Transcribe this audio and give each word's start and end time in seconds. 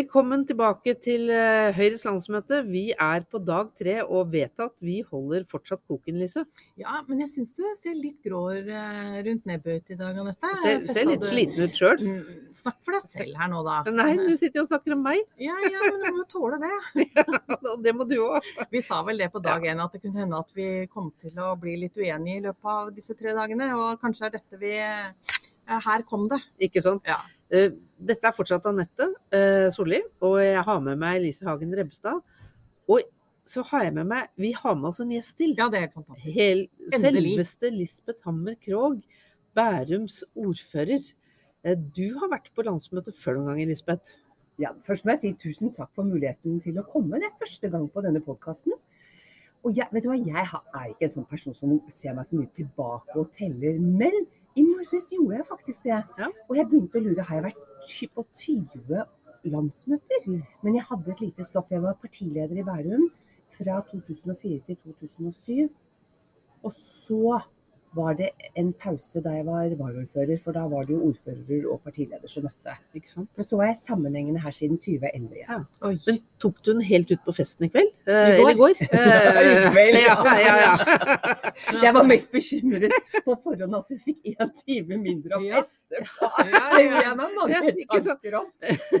Velkommen 0.00 0.46
tilbake 0.48 0.94
til 1.02 1.26
eh, 1.34 1.74
Høyres 1.76 2.06
landsmøte. 2.06 2.62
Vi 2.64 2.86
er 2.94 3.24
på 3.28 3.36
dag 3.44 3.68
tre 3.76 3.98
og 4.00 4.30
vet 4.32 4.62
at 4.62 4.78
vi 4.80 5.00
holder 5.04 5.42
fortsatt 5.48 5.82
koken, 5.90 6.16
Lise. 6.22 6.46
Ja, 6.80 7.02
men 7.08 7.18
jeg 7.20 7.28
syns 7.34 7.50
du 7.58 7.60
ser 7.76 7.98
litt 7.98 8.16
grå 8.24 8.40
eh, 8.54 9.18
rundt 9.26 9.50
nebbet 9.50 9.90
i 9.92 9.98
dag, 10.00 10.16
Anette. 10.22 10.52
Du 10.54 10.62
ser, 10.62 10.86
ser 10.88 11.10
litt 11.10 11.26
sliten 11.26 11.60
ut 11.60 11.76
sjøl. 11.76 12.00
Mm, 12.00 12.46
Snakk 12.56 12.78
for 12.86 12.96
deg 12.96 13.10
selv 13.12 13.42
her 13.42 13.50
nå, 13.52 13.60
da. 13.66 13.74
Nei, 13.98 14.14
du 14.22 14.30
sitter 14.40 14.62
jo 14.62 14.64
og 14.64 14.70
snakker 14.70 14.94
om 14.96 15.02
meg. 15.04 15.20
Ja, 15.42 15.58
ja, 15.66 15.82
men 15.84 15.98
du 15.98 16.06
må 16.06 16.22
jo 16.22 16.28
tåle 16.32 16.60
det. 16.62 16.78
ja, 17.18 17.74
det 17.84 17.94
må 17.98 18.06
du 18.08 18.16
òg. 18.22 18.48
Vi 18.72 18.82
sa 18.86 19.02
vel 19.04 19.20
det 19.20 19.28
på 19.34 19.42
dag 19.44 19.66
én, 19.68 19.82
at 19.84 19.98
det 19.98 20.00
kunne 20.06 20.22
hende 20.22 20.40
at 20.40 20.56
vi 20.56 20.70
kom 20.94 21.10
til 21.20 21.42
å 21.44 21.50
bli 21.60 21.76
litt 21.82 22.00
uenige 22.00 22.38
i 22.38 22.46
løpet 22.46 22.72
av 22.78 22.88
disse 22.96 23.18
tre 23.18 23.36
dagene. 23.36 23.68
Og 23.76 24.00
kanskje 24.00 24.30
er 24.30 24.38
dette 24.38 24.62
vi 24.64 24.78
Her 24.80 26.06
kom 26.08 26.24
det. 26.32 26.40
Ikke 26.70 26.80
sant? 26.86 27.04
Ja. 27.04 27.20
Eh, 27.50 27.70
Dette 28.00 28.24
er 28.30 28.32
fortsatt 28.32 28.64
Anette 28.70 29.10
eh, 29.36 29.66
Solli, 29.74 29.98
og 30.24 30.38
jeg 30.40 30.62
har 30.64 30.78
med 30.80 30.96
meg 31.02 31.18
Lise 31.20 31.44
Hagen 31.44 31.74
Rebbestad. 31.76 32.22
Og 32.88 33.02
så 33.44 33.64
har 33.70 33.84
jeg 33.88 33.94
med 33.98 34.08
meg 34.08 34.30
Vi 34.40 34.52
har 34.56 34.76
med 34.78 34.88
oss 34.92 35.02
en 35.02 35.10
gjest 35.12 35.36
til. 35.36 35.52
Ja, 35.58 35.66
det 35.68 35.80
er 35.80 35.84
helt 35.88 35.98
fantastisk. 35.98 36.36
Hel, 36.36 36.62
selveste 36.94 37.70
Lisbeth 37.74 38.24
Hammer 38.24 38.56
Krogh, 38.62 39.02
Bærums 39.56 40.22
ordfører. 40.38 41.02
Eh, 41.64 41.76
Du 41.76 42.18
har 42.22 42.30
vært 42.32 42.48
på 42.56 42.64
landsmøtet 42.64 43.16
før 43.18 43.36
noen 43.40 43.52
ganger, 43.52 43.72
Lisbeth. 43.74 44.14
Ja, 44.60 44.72
først 44.84 45.04
må 45.04 45.14
jeg 45.14 45.20
si 45.24 45.32
tusen 45.40 45.72
takk 45.72 45.90
for 45.96 46.04
muligheten 46.04 46.58
til 46.60 46.78
å 46.80 46.84
komme. 46.88 47.20
Det 47.20 47.28
er 47.30 47.38
første 47.40 47.68
gang 47.72 47.86
på 47.92 48.02
denne 48.04 48.20
podkasten. 48.24 48.72
Og 49.64 49.76
jeg, 49.76 49.88
vet 49.92 50.04
du 50.04 50.08
hva, 50.08 50.16
jeg 50.16 50.40
er 50.40 50.88
ikke 50.88 51.04
en 51.04 51.14
sånn 51.18 51.28
person 51.28 51.56
som 51.56 51.72
ser 51.92 52.14
meg 52.16 52.28
så 52.28 52.38
mye 52.40 52.48
tilbake 52.56 53.16
og 53.20 53.28
teller. 53.36 53.76
Men 53.80 54.22
i 54.58 54.64
morges 54.66 55.08
gjorde 55.12 55.36
jeg 55.36 55.46
faktisk 55.48 55.84
det. 55.86 56.00
Ja. 56.18 56.28
Og 56.48 56.56
jeg 56.58 56.68
begynte 56.70 56.98
å 56.98 57.04
lure, 57.04 57.26
har 57.28 57.38
jeg 57.38 57.46
vært 57.50 58.14
på 58.14 58.24
20 58.42 59.04
landsmøter? 59.52 60.26
Mm. 60.26 60.42
Men 60.64 60.78
jeg 60.78 60.86
hadde 60.88 61.14
et 61.14 61.22
lite 61.24 61.46
stopp. 61.46 61.70
Jeg 61.70 61.84
var 61.84 61.98
partileder 62.02 62.58
i 62.58 62.66
Bærum 62.66 63.06
fra 63.56 63.80
2004 63.90 64.60
til 64.66 64.80
2007. 64.84 65.70
Og 66.66 66.74
så 66.76 67.38
var 67.96 68.14
det 68.14 68.28
en 68.54 68.68
pause 68.78 69.18
da 69.24 69.32
jeg 69.34 69.44
var 69.48 69.72
varaordfører, 69.78 70.38
for 70.42 70.54
da 70.54 70.62
var 70.70 70.84
det 70.86 70.94
jo 70.94 71.00
ordfører 71.08 71.64
og 71.72 71.80
partileder 71.82 72.30
som 72.30 72.44
møtte. 72.46 72.74
Ikke 72.94 73.10
sant? 73.10 73.28
Men 73.36 73.46
så 73.48 73.58
var 73.58 73.66
jeg 73.70 73.78
sammenhengende 73.80 74.42
her 74.44 74.54
siden 74.54 74.78
2011 74.78 75.40
igjen. 75.40 75.48
Ja. 75.48 75.58
Oi. 75.88 75.96
Men 76.06 76.20
tok 76.42 76.60
du 76.64 76.70
den 76.72 76.84
helt 76.86 77.10
ut 77.10 77.24
på 77.26 77.34
festen 77.34 77.66
i 77.66 77.70
kveld? 77.72 77.90
Eh, 78.06 78.38
I 78.38 78.38
går. 78.38 78.38
Eller 78.38 78.54
i 78.54 78.60
går? 78.60 78.84
I 79.50 79.72
kveld, 79.74 79.98
ja. 80.06 80.14
ja. 80.22 80.36
ja, 80.46 80.54
ja, 80.62 81.34
Jeg 81.86 81.94
var 81.98 82.06
mest 82.08 82.30
bekymret 82.32 82.94
på 83.26 83.36
forhånd 83.42 83.74
at 83.80 83.90
du 83.90 83.98
fikk 84.06 84.32
én 84.36 84.54
time 84.62 85.00
mindre 85.02 85.40
å 85.40 85.44
Ja. 85.48 85.64
feste 85.66 86.04
på. 86.06 86.30
Ja, 86.46 86.62
Det 86.76 86.84
ja, 86.84 86.86
gjorde 86.86 87.04
jeg 87.08 87.16
meg 87.18 87.36
mange 87.40 87.58
Ja, 87.58 88.00
tanker 88.06 88.38
om. 88.40 88.48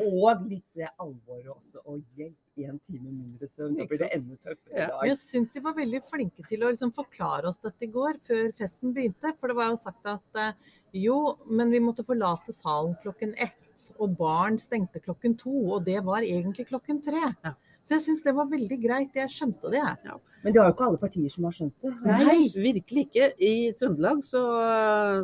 Og 0.00 0.46
litt 0.50 0.86
alvoret 0.98 1.50
også. 1.54 1.78
Og 1.86 2.02
hjelp, 2.18 2.36
én 2.66 2.78
time 2.86 3.10
mindre 3.12 3.48
søvn. 3.48 3.76
Da 3.78 3.86
blir 3.90 3.98
det 4.02 4.10
enda 4.16 4.36
tøffere 4.36 4.76
Ja. 4.76 4.86
i 4.86 4.90
dag. 4.90 5.06
Jeg 5.10 5.16
syns 5.22 5.52
de 5.54 5.60
var 5.64 5.74
veldig 5.78 6.02
flinke 6.10 6.46
til 6.48 6.60
å 6.66 6.70
liksom 6.72 6.92
forklare 6.94 7.48
oss 7.48 7.58
dette 7.64 7.82
i 7.88 7.92
går, 7.94 8.18
før 8.26 8.52
festen 8.58 8.92
begynte. 8.94 9.32
For 9.40 9.48
det 9.48 9.56
var 9.56 9.70
jo 9.72 9.80
sagt 9.80 10.06
at 10.06 10.40
eh, 10.42 10.52
jo, 10.92 11.36
men 11.48 11.70
vi 11.70 11.80
måtte 11.80 12.04
forlate 12.06 12.52
salen 12.52 12.96
klokken 13.02 13.34
ett. 13.38 13.56
Og 13.98 14.16
barn 14.18 14.58
stengte 14.60 15.00
klokken 15.00 15.36
to, 15.40 15.52
og 15.74 15.84
det 15.86 16.02
var 16.04 16.20
egentlig 16.26 16.66
klokken 16.68 17.00
tre. 17.02 17.34
Ja. 17.44 17.54
Så 17.84 17.96
jeg 17.96 18.02
syns 18.04 18.22
det 18.22 18.34
var 18.36 18.46
veldig 18.46 18.76
greit. 18.82 19.14
Jeg 19.16 19.30
skjønte 19.32 19.70
det. 19.72 19.80
Ja. 20.04 20.18
Men 20.44 20.52
det 20.54 20.60
var 20.60 20.68
jo 20.70 20.74
ikke 20.74 20.84
alle 20.86 20.98
partier 21.00 21.28
som 21.32 21.44
har 21.44 21.52
skjønt 21.52 21.74
det. 21.82 21.90
Nei, 22.06 22.36
virkelig 22.54 23.02
ikke. 23.08 23.26
I 23.44 23.72
Trøndelag 23.76 24.22
så, 24.24 24.40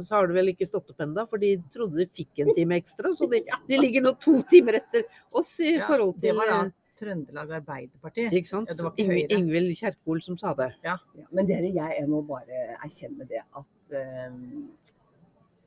så 0.04 0.16
har 0.16 0.26
det 0.28 0.36
vel 0.36 0.50
ikke 0.52 0.66
stått 0.68 0.90
opp 0.92 1.04
ennå, 1.04 1.24
for 1.30 1.40
de 1.40 1.54
trodde 1.72 2.00
de 2.00 2.06
fikk 2.16 2.42
en 2.44 2.50
time 2.56 2.76
ekstra. 2.80 3.12
Så 3.16 3.28
de, 3.30 3.42
de 3.70 3.78
ligger 3.80 4.04
nå 4.04 4.12
to 4.20 4.34
timer 4.50 4.80
etter 4.80 5.06
oss 5.36 5.54
i 5.60 5.76
Ja, 5.76 5.86
forhold 5.88 6.16
det 6.18 6.26
til 6.30 6.36
var 6.40 6.50
da 6.52 6.58
eh, 6.66 6.72
Trøndelag 6.96 7.52
Arbeiderparti. 7.60 8.28
Ikke 8.32 8.48
sant? 8.48 8.70
Ja, 8.70 8.76
det 8.78 8.92
ikke 9.04 9.18
Ing 9.26 9.34
Ingvild 9.38 9.72
Kjerkol 9.78 10.22
som 10.24 10.38
sa 10.40 10.54
det. 10.58 10.70
Ja, 10.84 10.96
men 11.30 11.48
dere, 11.48 11.68
jeg 11.74 11.98
jeg 12.00 12.08
må 12.08 12.22
bare 12.26 12.76
erkjenne 12.78 13.26
det 13.28 13.42
at 13.44 13.96
uh, 13.96 14.94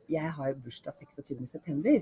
jeg 0.10 0.32
har 0.40 0.58
bursdag 0.64 0.94
26.9. 1.06 2.00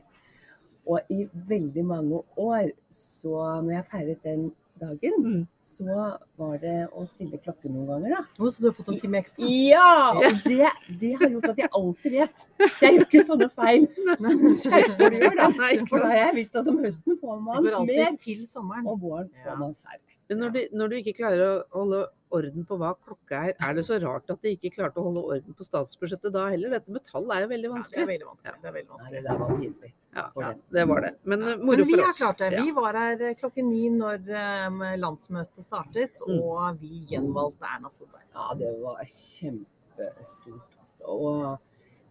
Og 0.87 1.11
i 1.11 1.25
veldig 1.49 1.83
mange 1.85 2.21
år, 2.39 2.71
så 2.95 3.35
når 3.61 3.71
jeg 3.71 3.87
feiret 3.91 4.23
den 4.23 4.47
dagen, 4.79 5.13
Mm. 5.23 5.47
så 5.67 6.17
var 6.37 6.57
det 6.61 6.87
å 6.95 7.05
stille 7.07 7.37
klokken 7.43 7.73
noen 7.75 7.87
ganger, 7.91 8.09
da. 8.15 8.21
Oh, 8.39 8.49
så 8.49 8.61
du 8.63 8.67
har 8.69 8.75
fått 8.77 8.89
en 8.93 8.99
time 9.01 9.19
ekstra? 9.21 9.45
Ja! 9.45 10.11
Og 10.15 10.43
det, 10.45 10.71
det 11.01 11.13
har 11.21 11.29
gjort 11.35 11.49
at 11.51 11.57
jeg 11.63 11.69
alltid 11.81 12.11
vet. 12.17 12.47
Jeg 12.81 12.93
gjør 12.97 13.05
ikke 13.07 13.23
sånne 13.31 13.49
feil 13.51 13.87
som 14.25 14.43
Kjerkol 14.65 15.17
gjør, 15.21 15.35
da. 15.39 15.49
For 15.87 15.97
da 15.99 16.11
har 16.11 16.19
jeg 16.25 16.35
visst 16.41 16.55
at 16.61 16.67
om 16.73 16.77
høsten 16.83 17.17
får 17.21 17.41
man 17.41 17.63
med 17.63 17.79
mer, 17.91 18.15
til 18.21 18.45
sommeren. 18.47 18.85
og 18.87 19.01
våren 19.01 19.29
får 19.43 19.57
man 19.59 19.75
færre. 19.75 20.01
Men 20.29 20.39
når 20.43 20.49
du, 20.51 20.61
når 20.75 20.89
du 20.91 20.95
ikke 20.99 21.13
klarer 21.21 21.41
å 21.47 21.51
holde 21.71 21.99
orden 22.35 22.65
på 22.67 22.75
hva 22.75 22.89
klokka 22.99 23.45
er, 23.47 23.53
er 23.63 23.77
det 23.77 23.85
så 23.87 23.95
rart 24.03 24.27
at 24.33 24.41
de 24.43 24.51
ikke 24.57 24.73
klarte 24.75 24.99
å 24.99 25.05
holde 25.05 25.21
orden 25.23 25.55
på 25.55 25.63
statsbudsjettet 25.63 26.33
da 26.35 26.49
heller? 26.51 26.73
Dette 26.75 26.91
med 26.91 27.05
tall 27.07 27.29
er 27.31 27.45
jo 27.45 27.51
veldig 27.53 27.69
Ja, 27.69 27.71
det 27.71 27.77
er 27.77 27.77
vanskelig. 27.77 28.07
veldig 28.09 28.27
vanskelig. 28.27 28.57
Det 28.59 28.67
er 28.67 28.75
veldig 28.75 28.89
Nei, 28.89 28.97
vanskelig. 28.97 29.21
det 29.23 29.31
er 29.31 29.39
var 29.39 29.53
pinlig. 29.61 29.93
Ja, 30.17 30.25
ja, 30.41 30.49
det 30.73 30.83
var 30.89 31.01
det. 31.05 31.11
Men 31.29 31.43
moro 31.45 31.55
for 31.61 31.73
oss. 31.73 31.77
Men 31.77 31.87
vi 31.93 32.01
har 32.01 32.15
klart 32.17 32.39
det. 32.41 32.49
Vi 32.57 32.71
var 32.73 32.97
her 32.97 33.21
eh, 33.29 33.35
klokken 33.37 33.69
ni 33.69 33.83
når 33.93 34.29
eh, 34.33 34.97
landsmøtet 34.97 35.65
startet, 35.67 36.17
Mm. 36.27 36.39
og 36.41 36.81
vi 36.81 37.03
gjenvalgte 37.11 37.69
Erna 37.69 37.91
Solberg. 37.93 38.25
Ja, 38.33 38.47
det 38.57 38.73
var 38.81 39.01
kjempestort, 39.05 40.73
altså. 40.81 41.03
Og 41.05 41.59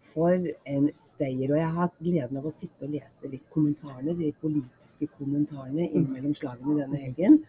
for 0.06 0.32
en 0.66 0.88
stayer. 0.94 1.50
Og 1.50 1.58
jeg 1.58 1.66
har 1.66 1.80
hatt 1.82 1.98
gleden 2.00 2.38
av 2.40 2.46
å 2.46 2.54
sitte 2.54 2.86
og 2.86 2.94
lese 2.94 3.28
litt 3.32 3.44
kommentarene, 3.52 4.14
de 4.16 4.32
politiske 4.40 5.08
kommentarene 5.18 5.88
innimellom 5.90 6.34
slagene 6.38 6.78
denne 6.84 7.00
helgen. 7.02 7.40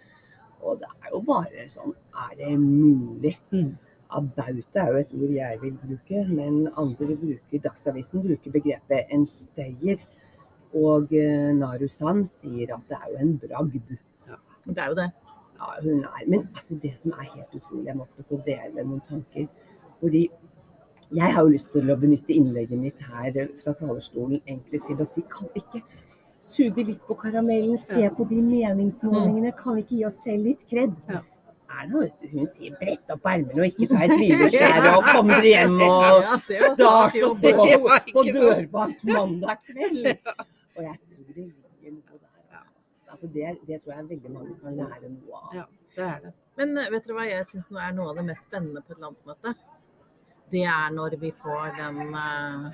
Og 0.66 0.79
det 0.81 0.90
er 1.06 1.12
jo 1.13 1.19
bare 1.22 1.67
sånn 1.69 1.94
Er 2.17 2.31
det 2.40 2.56
mulig? 2.57 3.35
Mm. 3.53 3.75
Abauta 4.09 4.81
er 4.88 4.94
jo 4.96 5.00
et 5.03 5.13
ord 5.13 5.31
jeg 5.35 5.59
vil 5.62 5.73
bruke, 5.84 6.22
men 6.31 6.67
andre 6.79 7.16
bruker 7.19 7.62
Dagsavisen 7.62 8.23
bruker 8.23 8.51
begrepet 8.56 9.12
en 9.13 9.25
stayer. 9.29 10.01
Og 10.75 11.13
eh, 11.16 11.53
Narusan 11.55 12.25
sier 12.28 12.73
at 12.75 12.83
det 12.89 12.97
er 12.97 13.13
jo 13.13 13.22
en 13.23 13.38
bragd. 13.39 13.94
Det 14.67 14.78
er 14.83 14.89
jo 14.91 14.97
det. 15.00 15.07
Ja, 15.57 15.69
hun 15.81 16.01
er. 16.03 16.25
Men 16.28 16.47
altså, 16.53 16.75
det 16.81 16.91
som 16.97 17.13
er 17.17 17.29
helt 17.33 17.55
utrolig, 17.55 17.85
jeg 17.88 17.95
må 17.97 18.05
få 18.05 18.19
lov 18.22 18.28
til 18.28 18.38
å 18.38 18.44
dele 18.45 18.83
noen 18.83 19.01
tanker. 19.07 19.47
Fordi 20.01 20.25
jeg 21.16 21.33
har 21.33 21.39
jo 21.41 21.53
lyst 21.53 21.72
til 21.72 21.88
å 21.89 21.95
benytte 21.97 22.35
innlegget 22.35 22.78
mitt 22.81 23.00
her 23.07 23.31
fra 23.63 23.73
talerstolen 23.79 24.41
egentlig 24.44 24.81
til 24.89 25.00
å 25.01 25.07
si 25.07 25.23
kan 25.31 25.47
vi 25.53 25.63
ikke 25.63 25.81
suge 26.44 26.84
litt 26.85 26.99
på 27.07 27.16
karamellen, 27.17 27.78
se 27.79 28.03
Ja. 28.03 28.09
på 28.13 28.28
de 28.29 28.35
meningsmålingene, 28.44 29.55
kan 29.57 29.75
vi 29.75 29.81
ikke 29.85 29.95
gi 29.97 30.05
oss 30.05 30.19
selv 30.23 30.44
litt 30.45 30.67
kred? 30.69 30.94
Ja. 31.09 31.23
Erna 31.79 31.99
vet 32.03 32.22
du, 32.22 32.28
hun 32.38 32.47
sier 32.47 32.75
brett 32.79 33.09
opp 33.11 33.25
ermene 33.28 33.63
og 33.63 33.72
ikke 33.72 33.88
ta 33.91 34.03
et 34.05 34.13
hvileskjær 34.19 34.85
og 34.97 35.07
kom 35.09 35.28
dere 35.34 35.49
hjem 35.55 35.79
og 35.81 36.22
Ja, 36.28 36.38
start 36.38 37.17
å 37.23 37.34
gå 37.39 37.89
på 38.13 38.23
dørbank 38.29 39.01
mandag 39.09 39.63
kveld. 39.66 40.13
Og 40.77 40.83
jeg 40.85 40.99
tror 41.09 41.31
det 41.33 41.35
ligger 41.38 41.95
noe 41.97 42.19
der. 42.21 42.33
Altså. 42.51 42.73
Altså 43.07 43.27
det, 43.33 43.47
det 43.67 43.81
tror 43.81 43.93
jeg 43.95 44.09
veldig 44.09 44.31
mange 44.33 44.55
kan 44.61 44.77
lære 44.77 45.09
noe 45.13 45.41
av. 45.41 45.55
Ja. 45.55 45.65
Det 45.97 46.05
er 46.05 46.19
det. 46.27 46.33
Men 46.59 46.77
eh, 46.77 46.89
vet 46.93 47.07
dere 47.07 47.17
hva 47.17 47.25
jeg 47.25 47.47
syns 47.49 47.69
er 47.73 47.95
noe 47.97 48.11
av 48.11 48.19
det 48.19 48.25
mest 48.27 48.45
spennende 48.45 48.83
på 48.85 48.93
et 48.93 49.01
landsmøte? 49.01 49.53
Det 50.51 50.63
er 50.69 50.93
når 50.95 51.17
vi 51.19 51.31
får 51.35 51.73
den 51.75 52.13
uh, 52.16 52.67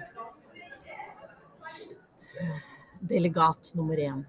delegat 3.09 3.71
nummer 3.79 3.97
én 3.97 4.23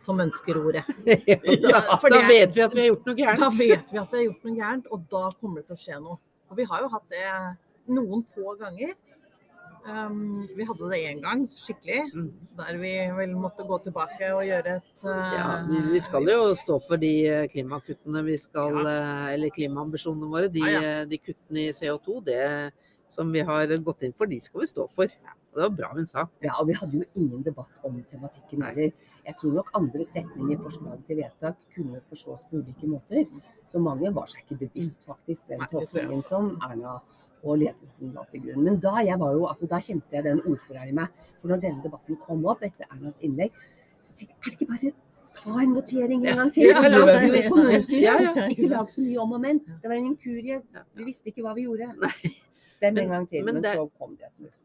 som 0.00 0.20
ønsker 0.20 0.58
ordet. 0.60 0.84
Ja, 1.04 1.80
da, 1.80 1.98
for 1.98 2.10
da 2.10 2.20
det- 2.22 2.28
vet 2.30 2.56
vi 2.56 2.62
at 2.64 2.74
vi 2.76 2.80
har 2.84 2.88
gjort 2.92 3.10
noe 3.10 3.18
gærent. 3.18 3.40
Da 3.40 3.50
vet 3.50 3.90
vi 3.92 3.98
at 4.04 4.12
vi 4.12 4.18
har 4.20 4.24
gjort 4.28 4.46
noe 4.48 4.56
gærent, 4.60 4.86
og 4.92 5.04
da 5.10 5.24
kommer 5.40 5.60
det 5.60 5.66
til 5.70 5.76
å 5.76 5.82
skje 5.84 6.00
noe. 6.06 6.18
Og 6.50 6.58
vi 6.60 6.66
har 6.70 6.84
jo 6.84 6.88
hatt 6.92 7.06
det 7.10 7.26
noen 7.94 8.24
få 8.34 8.54
ganger. 8.60 8.94
Um, 9.84 10.46
vi 10.56 10.64
hadde 10.64 10.86
det 10.88 10.98
én 11.10 11.18
gang 11.20 11.42
skikkelig, 11.44 12.06
Mm. 12.14 12.30
der 12.56 12.78
vi 12.80 12.92
vel 13.18 13.34
måtte 13.36 13.66
gå 13.68 13.76
tilbake 13.84 14.30
og 14.32 14.40
gjøre 14.48 14.76
et 14.78 15.02
uh, 15.04 15.34
Ja, 15.36 15.48
vi, 15.68 15.82
vi 15.92 16.00
skal 16.00 16.24
jo 16.24 16.54
stå 16.56 16.78
for 16.80 16.96
de 16.96 17.10
eh, 17.28 17.44
klimakuttene 17.52 18.22
vi 18.24 18.38
skal 18.40 18.80
ja. 18.80 19.28
Eller 19.34 19.52
klimaambisjonene 19.52 20.30
våre. 20.32 20.48
De, 20.48 20.60
Ja, 20.64 20.80
eh, 20.80 21.04
de 21.04 21.18
kuttene 21.20 21.66
i 21.68 21.72
CO2 21.76 22.24
det 22.24 22.72
som 23.12 23.30
vi 23.30 23.40
har 23.44 23.66
gått 23.84 24.02
inn 24.02 24.12
for, 24.16 24.26
de 24.26 24.40
skal 24.40 24.64
vi 24.64 24.66
stå 24.66 24.88
for. 24.90 25.04
Og 25.04 25.60
det 25.60 25.62
var 25.62 25.74
bra 25.76 25.90
hun 25.94 26.06
sa. 26.08 26.24
Ja, 26.42 26.56
og 26.58 26.66
vi 26.66 26.74
hadde 26.74 26.98
jo 26.98 27.04
ingen 27.14 27.42
debatt 27.44 27.70
om 27.84 28.00
tematikken 28.10 28.64
heller. 28.64 28.90
Jeg 29.26 29.36
tror 29.38 29.52
nok 29.60 29.68
andre 29.78 30.02
setninger 30.04 30.56
i 30.56 30.62
forslaget 30.64 31.04
til 31.06 31.20
vedtak 31.20 31.60
kunne 31.76 32.00
forstås 32.08 32.48
på 32.50 32.62
ulike 32.62 32.88
måter. 32.90 33.28
Så 33.70 33.78
mange 33.78 34.10
var 34.16 34.26
seg 34.32 34.42
ikke 34.42 34.64
bevisst 34.64 35.04
faktisk 35.06 35.46
den 35.52 35.62
tolkningen 35.70 36.24
som 36.24 36.56
Erna 36.64 36.96
og 37.44 37.58
ledelsen 37.60 38.12
la 38.16 38.24
til 38.32 38.40
grunn. 38.46 38.64
Men 38.64 38.78
da, 38.82 38.96
jeg 39.04 39.18
var 39.20 39.32
jo, 39.36 39.46
altså, 39.50 39.68
da 39.70 39.78
kjente 39.84 40.16
jeg 40.16 40.24
den 40.24 40.40
ordføreren 40.48 40.88
i 40.88 40.96
meg. 40.96 41.24
For 41.40 41.52
når 41.52 41.60
denne 41.64 41.84
debatten 41.84 42.16
kom 42.24 42.44
opp 42.50 42.62
etter 42.66 42.88
Ernas 42.90 43.18
innlegg, 43.20 43.52
så 44.04 44.14
tenkte 44.16 44.32
jeg 44.32 44.40
er 44.40 44.50
det 44.50 44.56
ikke 44.58 44.70
bare 44.72 44.94
ta 45.34 45.54
en 45.64 45.74
votering 45.74 46.26
en 46.30 46.36
gang 46.40 46.50
til? 46.54 46.68
Ja, 46.70 46.80
la 46.88 47.00
oss 47.02 47.12
gjør 47.12 47.20
det 47.20 47.28
jo 47.28 47.32
det. 47.34 47.44
i 47.44 47.48
kommunestyret. 47.52 48.04
Ja, 48.04 48.16
ja. 48.22 48.48
Ikke 48.54 48.68
lag 48.70 48.90
så 48.92 49.02
mye 49.04 49.18
om 49.24 49.32
og 49.36 49.40
men. 49.42 49.58
Det 49.82 49.90
var 49.90 49.96
en 49.98 50.10
inkurie. 50.12 50.60
Vi 50.94 51.06
visste 51.08 51.32
ikke 51.32 51.42
hva 51.46 51.54
vi 51.56 51.66
gjorde. 51.66 51.90
Nei. 52.00 52.32
Stem 52.74 53.00
en 53.02 53.10
gang 53.16 53.26
til. 53.28 53.44
men 53.44 53.58
Men, 53.58 53.62
det- 53.66 53.74
så 53.76 53.88
kom 53.98 54.16
det 54.20 54.30
som 54.32 54.46
et 54.46 54.58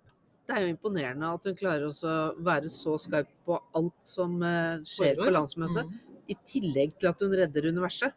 Det 0.49 0.57
er 0.57 0.61
jo 0.65 0.73
imponerende 0.73 1.27
at 1.33 1.43
hun 1.45 1.55
klarer 1.55 1.83
å 1.89 2.19
være 2.41 2.69
så 2.73 2.95
skarp 2.97 3.27
på 3.45 3.59
alt 3.75 3.99
som 4.03 4.41
eh, 4.41 4.79
skjer 4.81 5.19
på 5.19 5.29
landsmøtet. 5.29 5.85
Mm. 5.85 5.99
I 6.29 6.35
tillegg 6.45 6.95
til 6.99 7.07
at 7.09 7.19
hun 7.21 7.31
redder 7.37 7.67
universet. 7.69 8.13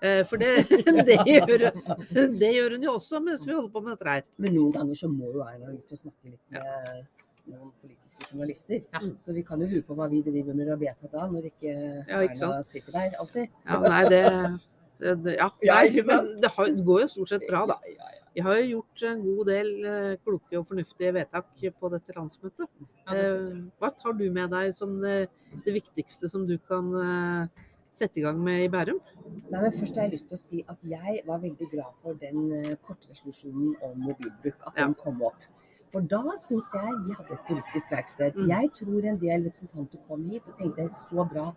Eh, 0.00 0.22
For 0.28 0.40
det, 0.40 0.64
det, 1.08 1.16
gjør, 1.28 1.66
det 2.40 2.52
gjør 2.54 2.76
hun 2.76 2.84
jo 2.86 2.96
også 2.96 3.20
mens 3.24 3.46
vi 3.46 3.52
holder 3.52 3.72
på 3.74 3.82
med 3.84 3.96
dette 3.96 4.14
her. 4.14 4.26
Men 4.40 4.56
noen 4.56 4.76
ganger 4.76 5.00
så 5.02 5.10
må 5.12 5.32
jo 5.34 5.44
Erna 5.44 5.74
ut 5.74 5.96
og 5.96 6.00
snakke 6.00 6.32
litt 6.32 6.56
med 6.56 7.02
noen 7.50 7.72
politiske 7.82 8.30
journalister. 8.30 8.80
Ja. 8.94 9.02
Så 9.20 9.34
vi 9.36 9.44
kan 9.46 9.60
jo 9.60 9.68
lure 9.70 9.84
på 9.86 9.96
hva 9.98 10.08
vi 10.12 10.22
driver 10.24 10.56
med 10.56 10.72
og 10.72 10.80
vedtar 10.80 11.12
da, 11.12 11.26
når 11.30 11.50
ikke, 11.50 11.74
Ja, 12.08 12.22
ikke 12.24 12.38
Erna 12.48 12.64
sitter 12.66 12.96
der 12.96 13.20
alltid. 13.20 13.52
Ja, 13.66 13.82
nei, 13.84 14.00
det, 14.14 14.24
det, 15.02 15.14
det 15.26 15.36
Ja, 15.36 15.50
nei, 15.68 15.84
men 16.08 16.32
det, 16.40 16.54
har, 16.56 16.74
går 16.88 17.04
jo 17.04 17.12
stort 17.16 17.34
sett 17.34 17.46
bra, 17.50 17.66
da. 17.68 17.78
Vi 18.30 18.44
har 18.46 18.60
jo 18.60 18.66
gjort 18.76 19.02
en 19.08 19.22
god 19.24 19.48
del 19.50 19.70
eh, 19.90 20.12
kloke 20.22 20.58
og 20.60 20.68
fornuftige 20.68 21.10
vedtak 21.16 21.48
på 21.82 21.88
dette 21.90 22.14
landsmøtet. 22.14 22.68
Eh, 23.10 23.56
Hva 23.82 23.90
tar 23.98 24.14
du 24.16 24.28
med 24.30 24.52
deg 24.54 24.70
som 24.76 25.00
det, 25.02 25.24
det 25.66 25.74
viktigste 25.74 26.30
som 26.30 26.44
du 26.46 26.54
kan 26.70 26.92
eh, 26.94 27.66
sette 28.00 28.20
i 28.20 28.24
gang 28.24 28.38
med 28.42 28.64
i 28.64 28.68
Bærum? 28.72 29.00
Nei, 29.50 29.60
men 29.62 29.72
Først 29.76 29.96
har 29.96 30.06
jeg 30.08 30.12
lyst 30.16 30.28
til 30.30 30.38
å 30.38 30.42
si 30.42 30.62
at 30.68 30.78
jeg 30.92 31.20
var 31.26 31.38
veldig 31.42 31.68
glad 31.72 31.92
for 32.02 32.16
den 32.20 32.52
eh, 32.56 32.76
kortresolusjonen 32.86 33.76
om 33.86 33.98
mobilbruk. 34.08 34.56
At 34.66 34.72
Ja. 34.78 34.86
den 34.86 34.94
kom 35.04 35.22
opp. 35.22 35.44
For 35.92 36.00
da 36.06 36.20
syns 36.48 36.68
jeg 36.74 36.90
vi 37.06 37.14
hadde 37.18 37.32
et 37.34 37.46
politisk 37.48 37.90
verksted. 37.90 38.36
Mm. 38.36 38.48
Jeg 38.48 38.70
tror 38.78 39.06
en 39.10 39.18
del 39.18 39.46
representanter 39.48 39.98
kom 40.08 40.22
hit 40.30 40.42
og 40.46 40.58
tenkte 40.58 40.88
så 41.10 41.24
bra, 41.32 41.48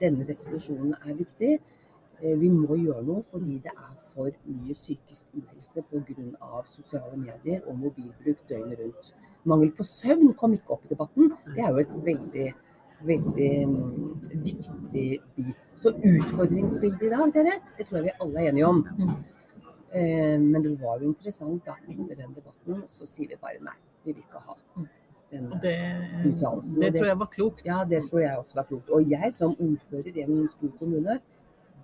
denne 0.00 0.24
resolusjonen 0.28 0.94
er 1.04 1.14
viktig. 1.14 1.58
Eh, 2.22 2.34
Vi 2.40 2.48
må 2.50 2.74
gjøre 2.76 3.04
noe 3.06 3.22
fordi 3.30 3.58
det 3.62 3.70
er 3.76 3.94
for 4.14 4.30
mye 4.46 4.74
psykisk 4.74 5.24
uhelse 5.36 5.82
pga. 5.90 6.62
sosiale 6.66 7.16
medier 7.16 7.60
og 7.68 7.76
mobilbruk 7.78 8.40
døgnet 8.48 8.78
rundt. 8.80 9.12
Mangel 9.44 9.70
på 9.72 9.84
søvn 9.84 10.34
kom 10.34 10.52
ikke 10.52 10.70
opp 10.74 10.84
i 10.84 10.88
debatten. 10.94 11.32
Det 11.54 11.62
er 11.64 11.70
jo 11.70 11.76
et 11.78 11.94
veldig 12.04 12.54
veldig 13.06 13.50
mm, 13.68 14.20
viktig 14.44 15.06
bit. 15.36 15.72
Så 15.76 15.92
utfordringsbildet 15.94 17.02
i 17.06 17.10
dag, 17.12 17.32
dere, 17.34 17.58
det 17.78 17.86
tror 17.86 18.00
jeg 18.00 18.08
vi 18.08 18.14
alle 18.24 18.42
er 18.42 18.52
enige 18.52 18.66
om. 18.66 18.84
Mm. 18.98 19.16
Eh, 19.92 20.36
men 20.40 20.62
det 20.64 20.74
var 20.82 20.98
jo 21.00 21.08
interessant 21.08 21.64
da, 21.66 21.76
etter 21.88 22.18
den 22.18 22.34
debatten, 22.36 22.82
så 22.90 23.06
sier 23.08 23.30
vi 23.32 23.40
bare 23.40 23.62
nei. 23.64 23.76
Vi 24.04 24.12
vil 24.12 24.22
ikke 24.24 24.42
ha 24.44 24.56
den. 24.76 24.88
Og 25.52 25.58
det, 25.60 25.74
Uttalelsen, 26.24 26.80
det 26.80 26.92
det- 26.92 27.00
tror 27.00 27.06
jeg 27.06 27.18
var 27.18 27.30
klokt. 27.32 27.64
Ja, 27.64 27.84
det 27.84 28.02
tror 28.08 28.20
jeg 28.20 28.38
også 28.38 28.54
var 28.54 28.64
klokt. 28.64 28.88
Og 28.90 29.10
jeg 29.10 29.32
som 29.32 29.56
ordfører 29.60 30.16
i 30.16 30.22
en 30.22 30.48
stor 30.48 30.70
kommune, 30.78 31.18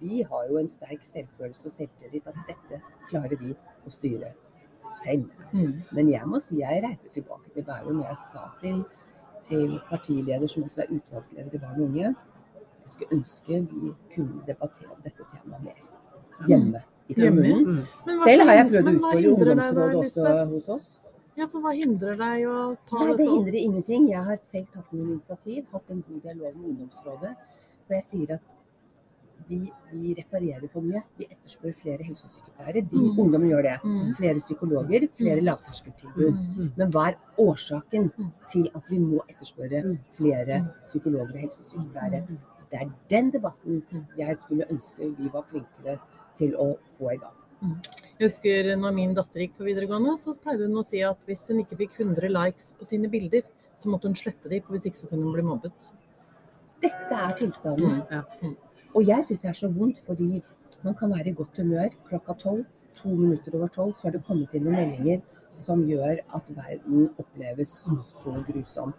vi 0.00 0.22
har 0.22 0.46
jo 0.50 0.58
en 0.58 0.68
sterk 0.68 1.04
selvfølelse 1.04 1.66
og 1.68 1.72
selvtillit 1.72 2.26
at 2.26 2.34
dette 2.48 2.80
klarer 3.10 3.36
vi 3.40 3.52
å 3.86 3.90
styre 3.90 4.32
selv. 5.04 5.28
Mm. 5.52 5.82
Men 5.92 6.10
jeg 6.10 6.26
må 6.26 6.40
si 6.40 6.60
jeg 6.60 6.82
reiser 6.84 7.10
tilbake 7.14 7.52
til 7.54 7.64
Bærum. 7.64 8.00
Jeg 8.02 8.16
sa 8.16 8.48
til, 8.60 8.84
til 9.48 9.76
partileder, 9.90 10.46
som 10.50 10.66
også 10.68 10.84
er 10.84 10.96
utvalgsleder 10.96 11.54
i 11.54 11.62
Barn 11.62 11.80
og 11.80 11.86
unge, 11.88 12.14
jeg 12.84 12.92
skulle 12.92 13.16
ønske 13.18 13.60
vi 13.70 13.92
kunne 14.14 14.42
debattere 14.46 14.96
dette 15.04 15.24
temaet 15.30 15.64
mer 15.64 16.48
hjemme 16.48 16.82
i 17.08 17.16
kommunen. 17.16 17.64
Mm. 17.78 18.18
Selv 18.24 18.44
har 18.48 18.58
jeg 18.58 18.68
prøvd 18.72 18.90
å 18.90 18.94
utfordre 18.98 19.32
ungdomsrådet 19.32 19.96
også 20.02 20.34
hos 20.52 20.68
oss. 20.76 20.92
Ja, 21.34 21.48
for 21.50 21.64
hva 21.64 21.72
hindrer 21.74 22.18
deg 22.20 22.44
å 22.46 22.58
ta 22.86 23.00
Nei, 23.00 23.14
det 23.18 23.26
hindrer 23.26 23.56
ingenting. 23.58 24.04
Jeg 24.12 24.22
har 24.28 24.36
selv 24.42 24.68
tatt 24.70 24.92
noen 24.94 25.16
initiativ, 25.16 25.64
hatt 25.72 25.88
en 25.90 26.04
god 26.06 26.20
dialog 26.28 26.52
med 26.54 26.68
ungdomsrådet. 26.72 27.32
Og 27.88 27.96
jeg 27.96 28.04
sier 28.06 28.36
at 28.36 28.44
vi, 29.48 29.72
vi 29.92 30.14
reparerer 30.14 30.68
for 30.72 30.80
mye. 30.82 31.02
Vi 31.18 31.26
etterspør 31.30 31.74
flere 31.76 32.02
helsesykepleiere. 32.04 32.82
De 32.90 32.96
Mm. 32.96 33.18
ungdommene 33.18 33.50
gjør 33.52 33.62
det. 33.62 33.80
Mm. 33.84 34.14
Flere 34.16 34.34
psykologer, 34.40 35.08
flere 35.18 35.40
Mm. 35.40 35.44
lavterskeltilbud. 35.44 36.32
Mm. 36.32 36.72
Men 36.76 36.90
hva 36.90 37.08
er 37.08 37.16
årsaken 37.38 38.10
Mm. 38.18 38.32
til 38.48 38.70
at 38.74 38.82
vi 38.90 38.98
må 38.98 39.20
etterspørre 39.28 39.82
Mm. 39.84 39.98
flere 40.16 40.60
Mm. 40.60 40.68
psykologer 40.82 41.32
og 41.34 41.40
helsesykepleiere? 41.40 42.26
Det 42.70 42.80
er 42.80 42.90
den 43.10 43.30
debatten 43.30 43.82
jeg 44.18 44.36
skulle 44.36 44.64
ønske 44.70 45.16
vi 45.16 45.28
var 45.32 45.42
flinkere 45.42 45.98
til 46.36 46.54
å 46.56 46.76
få 46.98 47.12
i 47.12 47.16
gang. 47.16 47.32
Jeg 48.18 48.30
husker 48.30 48.76
når 48.76 48.94
min 48.94 49.14
datter 49.14 49.40
gikk 49.40 49.52
på 49.56 49.64
videregående, 49.64 50.18
så 50.18 50.34
pleide 50.42 50.66
hun 50.66 50.76
å 50.76 50.84
si 50.84 51.00
at 51.02 51.16
hvis 51.26 51.46
hun 51.48 51.58
ikke 51.64 51.76
fikk 51.78 51.92
100 51.98 52.28
likes 52.28 52.72
på 52.78 52.84
sine 52.86 53.08
bilder, 53.08 53.42
så 53.78 53.86
måtte 53.88 54.02
hun 54.04 54.14
slette 54.14 54.48
de, 54.50 54.60
for 54.60 54.72
hvis 54.74 54.84
ikke 54.86 54.98
så 54.98 55.08
kunne 55.08 55.22
hun 55.22 55.32
bli 55.32 55.42
mobbet. 55.42 55.88
Dette 56.82 57.12
er 57.12 57.32
tilstanden. 57.32 58.06
Ja. 58.10 58.22
Og 58.94 59.06
jeg 59.08 59.24
syns 59.26 59.40
det 59.42 59.50
er 59.50 59.58
så 59.58 59.68
vondt, 59.68 60.00
fordi 60.06 60.42
man 60.84 60.94
kan 60.94 61.10
være 61.10 61.28
i 61.32 61.36
godt 61.36 61.56
humør 61.58 61.88
klokka 62.08 62.36
tolv. 62.40 62.64
To 62.94 63.08
minutter 63.10 63.54
over 63.58 63.68
tolv 63.74 63.94
så 63.98 64.06
har 64.08 64.12
det 64.14 64.24
kommet 64.26 64.52
inn 64.54 64.68
noen 64.68 64.76
meldinger 64.78 65.22
som 65.54 65.82
gjør 65.86 66.20
at 66.34 66.50
verden 66.54 67.08
oppleves 67.18 67.72
som 67.82 67.98
så 67.98 68.36
grusom. 68.46 68.92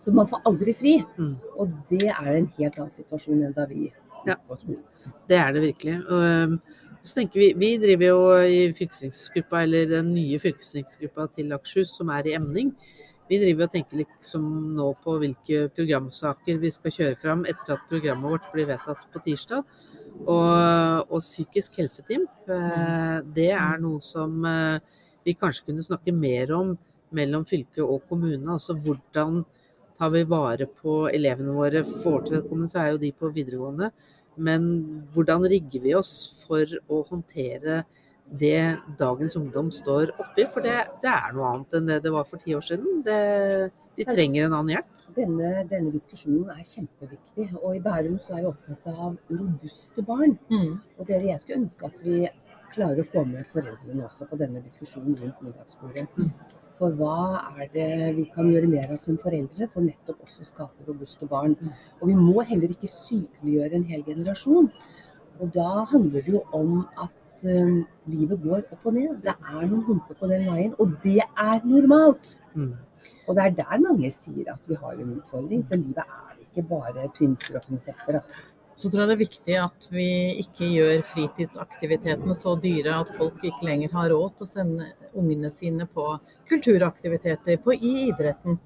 Så 0.00 0.12
man 0.12 0.28
får 0.28 0.42
aldri 0.48 0.74
fri. 0.76 0.94
Mm. 1.16 1.36
Og 1.56 1.72
det 1.90 2.10
er 2.10 2.28
en 2.34 2.50
helt 2.58 2.76
annen 2.78 2.92
situasjon 2.92 3.42
enn 3.46 3.56
da 3.56 3.64
vi 3.70 3.92
Ja. 4.26 4.34
gikk 4.34 4.48
på 4.48 4.56
skolen. 4.58 4.84
Det 5.28 5.36
er 5.36 5.52
det 5.52 5.62
virkelig. 5.62 5.96
Og, 6.10 6.58
så 7.02 7.14
tenker 7.14 7.40
vi, 7.40 7.52
vi 7.56 7.76
driver 7.78 8.06
jo 8.06 8.20
i 8.42 8.72
fylkestingsgruppa, 8.72 9.62
eller 9.62 9.86
den 9.86 10.14
nye 10.14 10.38
fylkestingsgruppa 10.38 11.28
til 11.36 11.52
Akershus, 11.52 11.96
som 11.96 12.08
er 12.08 12.26
i 12.26 12.34
emning. 12.34 12.74
Vi 13.28 13.38
driver 13.42 13.66
og 13.66 13.72
tenker 13.74 14.00
liksom 14.00 14.44
nå 14.76 14.88
på 15.04 15.18
hvilke 15.20 15.66
programsaker 15.76 16.60
vi 16.62 16.70
skal 16.72 16.94
kjøre 16.94 17.18
fram 17.20 17.44
etter 17.50 17.74
at 17.74 17.88
programmet 17.90 18.32
vårt 18.32 18.46
blir 18.54 18.70
vedtatt 18.70 19.02
på 19.12 19.22
tirsdag. 19.26 19.66
Og, 20.24 21.12
og 21.12 21.20
psykisk 21.20 21.76
helseteam, 21.78 22.24
eh, 22.50 23.18
det 23.36 23.50
er 23.52 23.82
noe 23.82 24.00
som 24.02 24.40
eh, 24.48 24.80
vi 25.28 25.36
kanskje 25.36 25.68
kunne 25.68 25.84
snakke 25.84 26.14
mer 26.16 26.54
om 26.56 26.72
mellom 27.14 27.44
fylke 27.48 27.84
og 27.84 28.06
kommune. 28.08 28.48
Altså 28.48 28.76
hvordan 28.80 29.42
tar 29.98 30.12
vi 30.14 30.24
vare 30.30 30.68
på 30.80 31.00
elevene 31.12 31.54
våre. 31.56 31.84
For 32.02 32.24
til 32.24 32.38
vedkommende 32.38 32.72
så 32.72 32.82
er 32.82 32.90
jo 32.92 33.02
de 33.04 33.12
på 33.12 33.32
videregående. 33.34 33.90
Men 34.38 34.68
hvordan 35.14 35.46
rigger 35.50 35.84
vi 35.84 35.94
oss 35.98 36.14
for 36.46 36.64
å 36.88 37.02
håndtere 37.10 37.82
det 38.40 38.78
dagens 38.98 39.36
ungdom 39.36 39.70
står 39.72 40.12
oppi? 40.18 40.46
For 40.52 40.64
det, 40.64 40.76
det 41.02 41.12
er 41.12 41.34
noe 41.36 41.52
annet 41.54 41.78
enn 41.78 41.88
det 41.88 42.02
det 42.04 42.12
var 42.14 42.28
for 42.28 42.42
ti 42.42 42.54
år 42.56 42.64
siden. 42.66 43.02
Det, 43.06 43.20
de 43.98 44.06
trenger 44.08 44.46
en 44.46 44.56
annen 44.58 44.74
hjelp. 44.76 45.06
Denne, 45.16 45.48
denne 45.70 45.90
diskusjonen 45.94 46.52
er 46.52 46.66
kjempeviktig. 46.66 47.48
Og 47.62 47.78
i 47.78 47.82
Bærum 47.82 48.18
så 48.22 48.36
er 48.36 48.44
vi 48.44 48.50
opptatt 48.52 48.92
av 48.92 49.16
robuste 49.32 50.04
barn. 50.06 50.36
Mm. 50.52 50.76
Og 50.98 51.08
dere, 51.08 51.30
jeg 51.32 51.42
skulle 51.42 51.64
ønske 51.64 51.88
at 51.88 52.04
vi 52.04 52.20
klarer 52.74 53.02
å 53.02 53.08
få 53.08 53.24
med 53.26 53.48
foreldrene 53.50 54.06
også 54.06 54.28
på 54.30 54.38
denne 54.38 54.62
diskusjonen 54.62 55.16
rundt 55.18 55.42
middagsbordet. 55.42 56.06
Mm. 56.18 56.32
For 56.78 56.94
hva 56.94 57.40
er 57.58 57.70
det 57.72 57.90
vi 58.20 58.28
kan 58.30 58.52
gjøre 58.52 58.70
mer 58.70 58.92
av 58.94 59.00
som 59.02 59.16
foreldre 59.18 59.66
for 59.72 59.82
nettopp 59.82 60.20
også 60.22 60.44
å 60.44 60.50
skape 60.52 60.86
robuste 60.86 61.26
barn? 61.30 61.56
Mm. 61.58 61.72
Og 61.98 62.12
vi 62.12 62.18
må 62.20 62.44
heller 62.46 62.74
ikke 62.74 62.90
sykeliggjøre 62.92 63.80
en 63.80 63.88
hel 63.88 64.04
generasjon. 64.06 64.70
Og 65.38 65.50
da 65.54 65.84
handler 65.90 66.22
det 66.22 66.36
jo 66.36 66.44
om 66.54 66.84
at 67.00 67.16
eh, 67.44 67.72
livet 68.10 68.42
går 68.42 68.60
opp 68.72 68.86
og 68.88 68.94
ned. 68.96 69.16
Det 69.22 69.34
er 69.36 69.64
noen 69.66 69.84
humper 69.86 70.18
på 70.18 70.28
den 70.30 70.46
veien, 70.48 70.74
og 70.78 70.94
det 71.04 71.20
er 71.22 71.64
normalt. 71.64 72.38
Mm. 72.54 72.74
Og 73.28 73.36
det 73.36 73.44
er 73.44 73.56
der 73.62 73.82
mange 73.84 74.10
sier 74.10 74.52
at 74.52 74.62
vi 74.68 74.76
har 74.80 74.94
en 74.96 75.18
utfordring, 75.18 75.64
for 75.68 75.76
livet 75.76 76.04
er 76.04 76.38
ikke 76.42 76.64
bare 76.70 77.10
prinser 77.14 77.58
og 77.60 77.66
prinsesser. 77.68 78.18
Altså. 78.20 78.38
Så 78.78 78.90
tror 78.90 79.02
jeg 79.02 79.08
det 79.10 79.14
er 79.16 79.24
viktig 79.24 79.54
at 79.58 79.86
vi 79.90 80.06
ikke 80.44 80.68
gjør 80.70 81.00
fritidsaktivitetene 81.10 82.34
så 82.38 82.54
dyre 82.62 83.00
at 83.02 83.10
folk 83.18 83.42
ikke 83.42 83.66
lenger 83.66 83.90
har 83.96 84.12
råd 84.14 84.36
til 84.36 84.46
å 84.46 84.50
sende 84.52 84.90
ungene 85.18 85.50
sine 85.50 85.86
på 85.90 86.04
kulturaktiviteter, 86.48 87.58
på 87.64 87.74
i 87.74 87.94
idretten. 88.08 88.58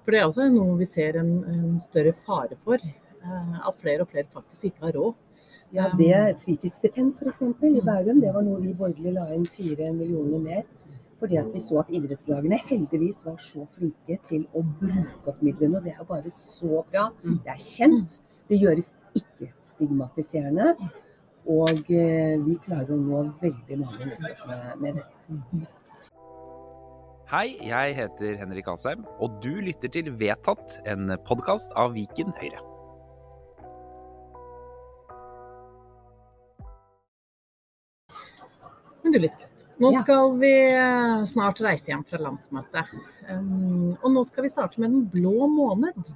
For 0.00 0.14
det 0.14 0.22
er 0.22 0.30
også 0.30 0.46
noe 0.48 0.78
vi 0.80 0.88
ser 0.88 1.18
en, 1.20 1.32
en 1.44 1.80
større 1.84 2.14
fare 2.24 2.56
for. 2.64 2.80
eh, 2.80 3.58
At 3.60 3.76
flere 3.82 4.06
og 4.06 4.10
flere 4.10 4.30
faktisk 4.32 4.70
ikke 4.70 4.86
har 4.88 4.96
råd. 4.96 5.18
Ja, 5.72 5.86
det 5.98 6.36
Fritidsstipend 6.42 7.14
f.eks. 7.14 7.42
i 7.42 7.82
Bærum, 7.86 8.20
det 8.20 8.32
var 8.34 8.42
noe 8.42 8.58
vi 8.62 8.72
borgerlige 8.74 9.14
la 9.14 9.28
inn 9.34 9.46
fire 9.46 9.92
millioner 9.94 10.42
mer. 10.42 10.62
Fordi 11.20 11.36
at 11.36 11.50
vi 11.52 11.60
så 11.60 11.82
at 11.82 11.90
idrettslagene 11.94 12.58
heldigvis 12.64 13.20
var 13.26 13.36
så 13.44 13.66
flinke 13.74 14.16
til 14.26 14.46
å 14.56 14.64
bruke 14.80 15.30
opp 15.30 15.42
midlene. 15.44 15.78
Og 15.78 15.84
det 15.84 15.92
er 15.92 16.00
jo 16.00 16.08
bare 16.08 16.32
så 16.34 16.80
bra. 16.90 17.10
Det 17.22 17.52
er 17.52 17.60
kjent. 17.60 18.16
Det 18.48 18.58
gjøres 18.58 18.94
ikke 19.20 19.50
stigmatiserende. 19.62 20.72
Og 21.50 21.92
eh, 21.92 22.40
vi 22.46 22.56
klarer 22.64 22.94
å 22.96 22.98
nå 23.00 23.22
veldig 23.42 23.78
mange 23.82 24.08
nettopp 24.10 24.42
med, 24.48 24.72
med 24.80 24.98
dette. 24.98 25.68
Hei, 27.30 27.46
jeg 27.62 27.94
heter 27.94 28.40
Henrik 28.40 28.72
Asheim, 28.72 29.06
og 29.22 29.38
du 29.44 29.52
lytter 29.62 29.92
til 29.94 30.10
Vedtatt, 30.18 30.80
en 30.90 31.14
podkast 31.28 31.70
av 31.78 31.94
Viken 31.94 32.34
Høyre. 32.40 32.69
Men 39.02 39.12
du 39.14 39.18
Lisbeth, 39.18 39.66
nå 39.80 39.92
Ja. 39.94 40.02
skal 40.02 40.34
vi 40.38 40.52
eh, 40.76 41.24
snart 41.24 41.60
reise 41.64 41.88
hjem 41.92 42.02
fra 42.04 42.18
landsmøtet. 42.20 42.90
Um, 43.30 43.96
og 44.02 44.10
nå 44.12 44.24
skal 44.28 44.44
vi 44.44 44.50
starte 44.52 44.80
med 44.80 44.90
Den 44.90 45.06
blå 45.08 45.46
måned. 45.48 46.10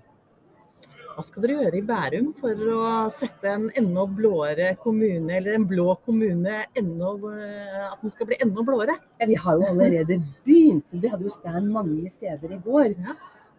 Hva 1.15 1.23
skal 1.23 1.45
dere 1.45 1.61
gjøre 1.63 1.79
i 1.79 1.85
Bærum 1.87 2.33
for 2.41 2.59
å 2.75 2.87
sette 3.15 3.47
en 3.47 3.69
enda 3.79 4.03
blåere 4.11 4.73
kommune, 4.83 5.37
eller 5.37 5.55
en 5.55 5.67
blå 5.71 5.95
kommune, 6.05 6.65
enda, 6.75 7.13
eh, 7.31 7.93
at 7.93 8.03
den 8.03 8.11
skal 8.11 8.27
bli 8.27 8.37
enda 8.43 8.65
blåere? 8.67 8.97
Ja, 9.21 9.29
vi 9.31 9.37
har 9.39 9.61
jo 9.61 9.69
allerede 9.71 10.19
begynt. 10.45 10.91
Vi 10.91 11.09
hadde 11.09 11.23
jo 11.23 11.31
stand 11.31 11.71
mange 11.71 12.11
steder 12.11 12.53
i 12.53 12.59
går. 12.59 12.97
Ja. 12.99 13.15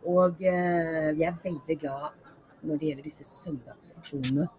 Og 0.06 0.44
eh, 0.44 1.14
vi 1.16 1.24
er 1.26 1.40
veldig 1.42 1.80
glad 1.80 2.12
når 2.62 2.78
det 2.78 2.90
gjelder 2.92 3.08
disse 3.08 3.24
søndagsaksjonene. 3.24 4.50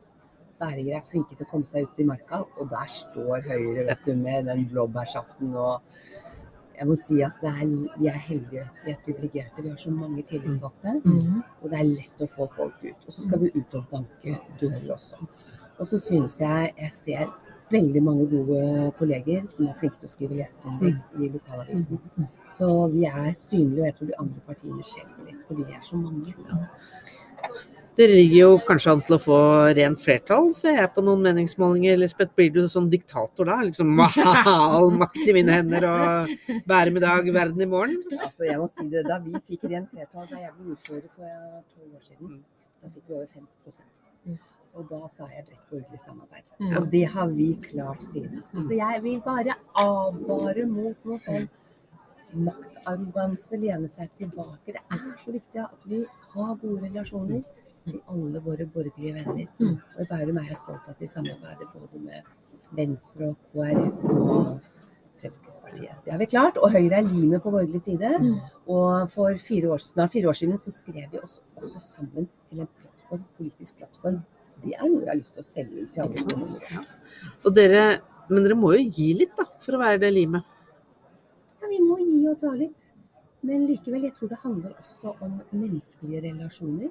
Bæringer 0.61 0.99
er 0.99 1.09
flinke 1.11 1.37
til 1.37 1.47
å 1.47 1.51
komme 1.51 1.69
seg 1.69 1.87
ut 1.87 1.99
i 2.01 2.07
marka, 2.09 2.43
og 2.57 2.71
der 2.71 2.93
står 2.93 3.45
Høyre 3.49 3.87
vet 3.91 4.07
du, 4.07 4.15
med 4.17 4.49
den 4.49 4.65
blåbærsaften. 4.71 5.55
og 5.55 5.83
jeg 6.77 6.87
må 6.89 6.95
si 7.01 7.23
at 7.25 7.39
det 7.41 7.49
er, 7.49 7.67
Vi 7.99 8.07
er 8.07 8.19
heldige, 8.21 8.69
vi 8.85 8.91
er 8.93 9.01
privilegerte. 9.05 9.63
Vi 9.63 9.69
har 9.69 9.77
så 9.81 9.91
mange 9.91 10.23
tillitsvalgte. 10.23 11.01
Og 11.63 11.71
det 11.71 11.79
er 11.79 11.89
lett 11.89 12.21
å 12.21 12.29
få 12.29 12.49
folk 12.57 12.85
ut. 12.85 13.07
Og 13.07 13.13
så 13.13 13.25
skal 13.25 13.41
vi 13.41 13.53
ut 13.55 13.75
og 13.75 13.85
banke 13.91 14.37
dører 14.61 14.93
også. 14.93 15.17
Og 15.79 15.87
så 15.87 15.99
syns 16.01 16.41
jeg 16.41 16.73
jeg 16.79 16.91
ser 16.93 17.33
veldig 17.71 18.03
mange 18.03 18.27
gode 18.31 18.93
kolleger 18.99 19.47
som 19.51 19.67
er 19.67 19.79
flinke 19.81 19.99
til 20.01 20.09
å 20.09 20.13
skrive 20.13 20.39
leserinnlegg 20.39 21.23
i 21.25 21.31
lokalavisen. 21.35 22.01
Så 22.59 22.69
vi 22.93 23.05
er 23.09 23.33
synlige, 23.35 23.81
og 23.81 23.87
jeg 23.87 23.97
tror 23.97 24.11
de 24.13 24.21
andre 24.23 24.45
partiene 24.47 24.87
skjelver 24.87 25.31
litt, 25.31 25.41
fordi 25.49 25.67
vi 25.67 25.77
er 25.77 25.83
så 25.83 25.97
mange. 25.97 26.35
Dere 27.97 28.13
ligger 28.13 28.37
jo 28.37 28.49
kanskje 28.69 28.93
an 28.93 29.01
til 29.07 29.15
å 29.17 29.21
få 29.23 29.37
rent 29.77 30.01
flertall, 30.05 30.51
ser 30.53 30.75
jeg 30.77 30.89
på 30.93 31.05
noen 31.05 31.23
meningsmålinger. 31.25 31.97
Lisbeth, 32.03 32.35
blir 32.37 32.51
du 32.53 32.67
sånn 32.69 32.91
diktator 32.93 33.49
da? 33.49 33.57
Liksom 33.65 34.03
all 34.53 34.91
makt 35.01 35.23
i 35.25 35.33
mine 35.33 35.55
hender 35.57 35.87
og 35.89 36.35
bære 36.69 36.93
med 36.93 37.07
dag, 37.07 37.31
verden 37.33 37.65
i 37.65 37.71
morgen? 37.71 37.97
Altså, 38.19 38.45
jeg 38.51 38.61
må 38.61 38.69
si 38.69 38.85
det, 38.93 39.07
Da 39.09 39.17
vi 39.25 39.41
fikk 39.49 39.65
rent 39.73 39.89
flertall 39.95 40.29
da 40.29 40.43
jeg 40.43 40.53
ble 40.59 40.77
ordfører 40.77 41.09
for 41.15 41.65
to 41.73 41.89
år 41.89 42.05
siden, 42.05 42.39
da 42.85 42.93
fikk 42.93 43.09
vi 43.09 43.21
over 43.21 43.31
50 43.33 43.85
Mm. 44.27 44.39
Og 44.75 44.89
da 44.91 44.99
sa 45.07 45.27
jeg 45.31 45.45
bredt 45.47 45.69
borgerlig 45.71 46.01
samarbeid. 46.03 46.49
Ja. 46.59 46.81
Og 46.81 46.89
det 46.91 47.05
har 47.13 47.29
vi 47.31 47.47
klart 47.63 48.03
siden. 48.03 48.41
Altså, 48.51 48.73
jeg 48.75 49.03
vil 49.05 49.21
bare 49.23 49.55
advare 49.79 50.65
mot 50.67 51.07
noe 51.07 51.21
sånn 51.23 51.47
maktarroganse, 52.35 53.57
lene 53.63 53.89
seg 53.89 54.11
tilbake. 54.19 54.75
Det 54.75 54.83
er 54.83 55.07
så 55.23 55.33
viktig 55.37 55.63
at 55.63 55.87
vi 55.89 56.03
har 56.35 56.59
gode 56.61 56.83
relasjoner 56.83 57.47
til 57.87 58.01
alle 58.13 58.43
våre 58.43 58.67
borgerlige 58.75 59.15
venner. 59.15 59.51
Mm. 59.59 59.77
Og 59.97 60.01
i 60.03 60.09
Bærum 60.11 60.41
er 60.41 60.49
jeg 60.51 60.59
stolt 60.63 60.87
av 60.87 60.95
at 60.95 61.03
vi 61.03 61.11
samarbeider 61.11 61.69
både 61.73 62.03
med 62.03 62.33
Venstre 62.77 63.31
og 63.31 63.37
KrF 63.53 64.09
og 64.11 64.49
Fremskrittspartiet. 65.21 66.01
Det 66.05 66.13
har 66.13 66.19
vi 66.21 66.29
klart. 66.31 66.59
Og 66.59 66.73
Høyre 66.75 66.99
er 67.01 67.07
limet 67.09 67.43
på 67.43 67.53
borgerlig 67.55 67.83
side. 67.85 68.11
Mm. 68.23 68.41
Og 68.73 69.11
for 69.13 69.39
fire 69.49 69.71
år, 69.77 69.85
snart 69.85 70.13
fire 70.17 70.33
år 70.33 70.39
siden 70.41 70.59
så 70.61 70.73
skrev 70.75 71.07
vi 71.13 71.23
oss 71.23 71.39
også 71.57 71.83
sammen 71.85 72.29
til 72.49 72.65
en 72.65 72.73
plattform, 72.81 73.23
politisk 73.39 73.79
plattform. 73.79 74.21
Det 74.65 74.75
er 74.75 74.89
noe 74.89 75.05
jeg 75.05 75.13
har 75.13 75.21
lyst 75.21 75.37
til 75.37 75.45
å 75.45 75.47
selge 75.47 75.85
ut 75.85 75.95
til 75.95 76.05
alle 76.05 76.27
partier. 76.33 76.91
Og 77.45 77.57
dere, 77.57 77.87
men 78.31 78.45
dere 78.45 78.59
må 78.59 78.75
jo 78.75 78.85
gi 78.99 79.09
litt, 79.21 79.35
da, 79.39 79.47
for 79.63 79.77
å 79.77 79.83
være 79.83 80.03
det 80.05 80.13
limet. 80.17 80.53
Ja, 81.61 81.71
vi 81.71 81.81
må 81.85 81.99
gi 82.03 82.23
og 82.31 82.39
ta 82.41 82.53
litt. 82.57 82.93
Men 83.47 83.67
likevel, 83.69 84.09
jeg 84.09 84.17
tror 84.17 84.33
det 84.33 84.39
handler 84.43 84.73
også 84.81 85.13
om 85.23 85.37
menneskelige 85.53 86.23
relasjoner. 86.25 86.91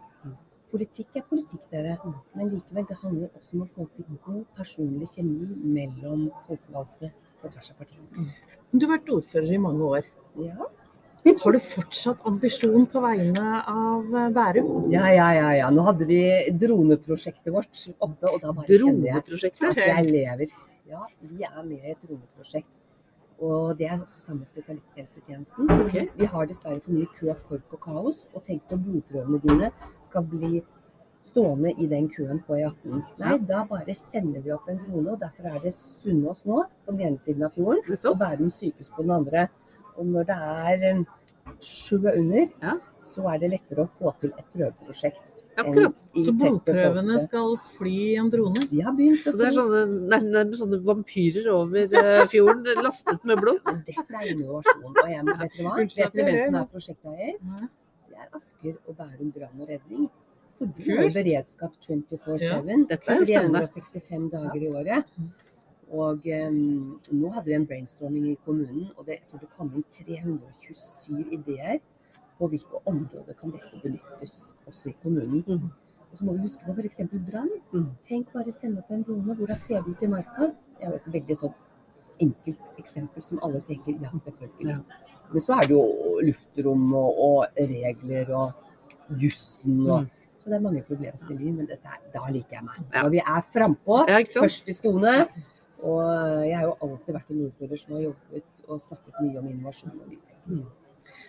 Politikk 0.75 1.15
er 1.15 1.23
politikk, 1.29 1.67
dere. 1.71 1.93
Men 2.35 2.49
likevel, 2.51 2.83
det 2.89 2.97
handler 2.99 3.29
også 3.31 3.55
om 3.55 3.61
å 3.63 3.67
få 3.71 3.85
til 3.95 4.17
god 4.25 4.41
personlig 4.57 5.07
kjemi 5.13 5.53
mellom 5.77 6.25
folkevalgte 6.49 7.13
på 7.39 7.51
tvers 7.53 7.69
av 7.71 7.77
partiene. 7.79 8.25
Du 8.73 8.83
har 8.83 8.97
vært 8.97 9.13
ordfører 9.15 9.53
i 9.55 9.59
mange 9.63 9.91
år. 9.99 10.09
Ja. 10.43 10.67
Har 11.25 11.55
du 11.55 11.61
fortsatt 11.63 12.27
ambisjon 12.29 12.83
på 12.91 13.01
vegne 13.01 13.61
av 13.71 14.11
eh, 14.19 14.27
Bærum? 14.35 14.91
ja, 14.93 15.07
ja, 15.09 15.29
ja, 15.33 15.47
ja. 15.61 15.69
Nå 15.73 15.85
hadde 15.87 16.05
vi 16.11 16.19
droneprosjektet 16.65 17.53
vårt 17.55 17.85
oppe, 17.95 18.33
og 18.33 18.43
da 18.43 18.51
bare 18.51 18.67
kjenner 18.67 19.07
jeg 19.07 19.53
at 19.71 19.79
jeg 19.79 20.11
lever. 20.11 20.51
Ja, 20.91 21.07
vi 21.23 21.47
er 21.47 21.63
med 21.63 21.79
i 21.79 21.95
et 21.95 22.03
droneprosjekt. 22.03 22.81
Og 23.43 23.77
det 23.77 23.87
er 23.89 23.97
også 23.99 24.21
samme 24.29 24.45
spesialisthelsetjenesten. 24.47 25.69
Okay. 25.85 26.07
Vi 26.15 26.25
har 26.31 26.47
dessverre 26.47 26.79
for 26.81 26.95
mye 26.95 27.09
kø, 27.17 27.33
kork 27.49 27.73
og 27.75 27.81
kaos. 27.83 28.21
Og 28.33 28.43
tenk 28.47 28.63
når 28.71 28.83
blodprøvene 28.85 29.41
dine 29.43 29.71
skal 30.07 30.23
bli 30.31 30.61
stående 31.25 31.73
i 31.81 31.87
den 31.89 32.07
køen 32.13 32.39
på 32.47 32.55
E18. 32.55 33.01
Nei, 33.19 33.37
da 33.49 33.63
bare 33.67 33.95
sender 33.97 34.43
vi 34.45 34.53
opp 34.55 34.69
en 34.69 34.79
drone. 34.85 35.11
og 35.15 35.19
Derfor 35.19 35.49
er 35.51 35.59
det 35.63 35.73
Sunnaas 35.75 36.45
nå 36.45 36.63
på 36.85 36.93
den 36.95 37.07
ene 37.09 37.17
siden 37.17 37.43
av 37.47 37.55
fjorden, 37.57 37.81
og. 38.05 38.17
Bærum 38.21 38.51
sykehus 38.53 38.91
på 38.93 39.03
den 39.03 39.11
andre. 39.17 39.47
Og 39.97 40.05
når 40.05 40.27
det 40.29 40.35
er 40.35 40.85
um, 40.95 41.05
sjø 41.59 41.97
under, 42.13 42.47
Ja. 42.61 42.77
så 42.99 43.25
er 43.33 43.39
det 43.41 43.49
lettere 43.55 43.85
å 43.85 43.91
få 43.99 44.13
til 44.19 44.31
et 44.37 44.45
prøveprosjekt. 44.53 45.37
Akkurat. 45.61 46.01
Så 46.25 46.33
blodprøvene 46.35 47.21
skal 47.23 47.53
fly 47.77 47.93
i 47.93 48.17
en 48.19 48.29
drone? 48.33 48.65
De 48.71 48.81
har 48.83 48.95
begynt 48.97 49.23
å 49.23 49.31
Så 49.31 49.39
det 49.39 49.47
er 49.47 49.55
sånne, 49.55 50.19
nærmest 50.25 50.61
sånne 50.61 50.81
vampyrer 50.83 51.47
over 51.53 51.95
eh, 52.01 52.25
fjorden, 52.31 52.67
lastet 52.85 53.23
med 53.29 53.39
blod. 53.43 53.61
Men 53.69 53.79
dette 53.87 54.05
er 54.19 54.33
innovasjon. 54.33 54.83
Og 54.91 54.99
jeg, 55.13 55.23
vet 55.29 55.41
dere 55.45 55.69
hva? 55.69 55.77
Vet 55.79 56.19
dere 56.19 56.27
hvem 56.27 56.41
som 56.41 56.59
er 56.59 56.67
prosjekteier? 56.73 57.39
Det 58.09 58.19
er 58.19 58.37
Asker 58.39 58.75
og 58.75 58.99
Bærum 58.99 59.31
brann 59.35 59.63
og 59.63 59.71
redning. 59.71 60.11
For 60.59 60.75
de 60.75 60.91
har 60.91 61.09
beredskap 61.15 61.73
24-7. 61.87 62.85
Dette 62.91 63.15
er 63.15 63.25
spennende. 63.25 63.65
365 63.71 64.29
dager 64.35 64.61
i 64.61 64.71
året. 64.71 65.17
Og 65.95 66.23
um, 66.25 66.61
nå 67.13 67.31
hadde 67.35 67.47
vi 67.47 67.57
en 67.59 67.67
brainstorming 67.69 68.31
i 68.31 68.37
kommunen, 68.43 68.87
og 68.97 69.05
det, 69.05 69.19
jeg 69.19 69.27
tror 69.29 69.43
det 69.43 69.51
kom 69.53 69.69
inn 69.75 69.85
327 69.93 71.35
ideer 71.37 71.77
på 72.39 72.49
hvilke 72.51 72.81
områder 72.85 73.37
kan 73.39 73.53
dette 73.55 73.81
benyttes 73.83 74.35
også 74.67 74.91
i 74.91 74.95
kommunen. 75.03 75.43
Mm. 75.47 75.69
Og 76.11 76.17
så 76.17 76.25
må 76.25 76.35
vi 76.35 76.45
huske 76.45 76.65
på 76.65 76.75
f.eks. 76.75 77.01
brann. 77.29 77.51
Mm. 77.73 77.87
Tenk 78.07 78.33
bare 78.33 78.51
sende 78.55 78.83
opp 78.83 78.91
en 78.91 79.03
drone. 79.07 79.35
Hvordan 79.35 79.59
ser 79.59 79.81
det 79.83 79.95
ut 79.95 80.03
i 80.03 80.11
marka? 80.11 80.51
Det 80.67 80.83
er 80.83 80.91
jo 80.93 80.99
et 80.99 81.09
veldig 81.17 81.39
sånn 81.41 81.55
enkelt 82.23 82.79
eksempel 82.79 83.23
som 83.23 83.41
alle 83.43 83.59
tenker 83.67 83.97
ja, 83.99 84.11
selvfølgelig. 84.23 84.77
Ja. 84.77 85.01
Men 85.31 85.43
så 85.43 85.57
er 85.57 85.67
det 85.67 85.75
jo 85.75 86.19
luftrom 86.23 86.85
og, 86.93 87.23
og 87.27 87.63
regler 87.73 88.31
og 88.35 89.17
jussen 89.21 89.81
og 89.87 90.05
Mm. 90.05 90.11
Så 90.45 90.51
det 90.51 90.57
er 90.59 90.61
mange 90.61 90.81
problemstillinger, 90.85 91.53
men 91.57 91.65
dette 91.65 91.93
da 92.13 92.27
liker 92.29 92.59
jeg 92.59 92.63
meg. 92.67 92.81
Når 92.93 93.07
vi 93.09 93.17
er 93.17 93.45
frampå, 93.49 93.95
Ja, 94.05 94.19
først 94.35 94.67
i 94.69 94.75
skoene. 94.77 95.13
Og 95.81 96.01
jeg 96.45 96.57
har 96.59 96.67
jo 96.67 96.75
alltid 96.85 97.15
vært 97.15 97.31
en 97.33 97.39
ordfører 97.47 97.79
som 97.81 97.95
har 97.95 98.03
jobbet 98.03 98.61
og 98.67 98.81
snakket 98.81 99.17
mye 99.23 99.39
om 99.39 99.47
innovasjon 99.49 99.95
og 99.95 100.11
nytenking. 100.11 100.67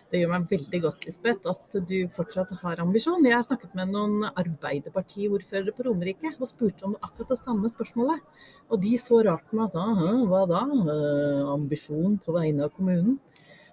Det 0.06 0.20
gjør 0.20 0.30
meg 0.30 0.44
veldig 0.52 0.78
godt, 0.84 1.04
Lisbeth, 1.08 1.48
at 1.50 1.76
du 1.88 1.96
fortsatt 2.14 2.52
har 2.60 2.78
ambisjon. 2.84 3.24
Jeg 3.26 3.34
har 3.34 3.42
snakket 3.42 3.72
med 3.74 3.90
noen 3.90 4.28
Arbeiderpartiordførere 4.28 5.74
på 5.74 5.86
Romerike 5.88 6.30
og 6.36 6.46
spurte 6.46 6.86
om 6.86 6.94
akkurat 7.00 7.32
det 7.32 7.38
samme 7.40 7.70
spørsmålet. 7.72 8.22
Og 8.70 8.84
de 8.84 8.92
så 9.02 9.18
rart 9.26 9.42
på 9.50 9.58
meg 9.58 9.66
og 9.66 9.74
sa 9.74 10.12
hva 10.30 10.44
da? 10.52 10.62
Ambisjon 11.56 12.20
på 12.22 12.36
vegne 12.38 12.68
av 12.68 12.76
kommunen? 12.78 13.18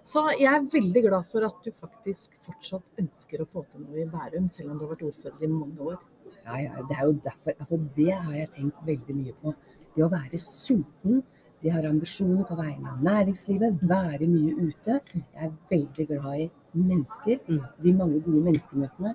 Så 0.04 0.24
jeg 0.34 0.50
er 0.50 0.66
veldig 0.74 1.04
glad 1.06 1.30
for 1.30 1.46
at 1.46 1.62
du 1.64 1.70
faktisk 1.70 2.34
fortsatt 2.44 3.00
ønsker 3.00 3.40
å 3.40 3.48
få 3.48 3.62
til 3.70 3.86
noe 3.86 4.02
i 4.02 4.10
Bærum, 4.10 4.50
selv 4.52 4.74
om 4.74 4.80
du 4.80 4.84
har 4.84 4.92
vært 4.96 5.06
ordfører 5.06 5.46
i 5.46 5.52
mange 5.54 5.86
år. 5.94 6.02
Ja, 6.44 6.58
ja, 6.60 6.82
det 6.90 6.98
er 6.98 7.06
jo 7.06 7.14
derfor, 7.24 7.54
altså 7.56 7.78
det 7.96 8.10
har 8.12 8.34
jeg 8.36 8.50
tenkt 8.58 8.82
veldig 8.90 9.16
mye 9.16 9.38
på. 9.40 9.54
Det 9.94 10.04
å 10.04 10.10
være 10.12 10.42
sulten, 10.42 11.22
det 11.62 11.70
har 11.72 11.82
ambisjoner 11.88 12.44
på 12.44 12.56
vegne 12.58 12.90
av 12.92 13.02
næringslivet, 13.02 13.78
være 13.88 14.26
mye 14.28 14.54
ute. 14.68 15.00
Jeg 15.14 15.46
er 15.46 15.50
veldig 15.70 16.06
glad 16.08 16.40
i 16.40 16.50
mennesker, 16.74 17.38
Mm. 17.48 17.60
de 17.82 17.92
mange 17.92 18.20
gode 18.20 18.42
menneskemøtene. 18.44 19.14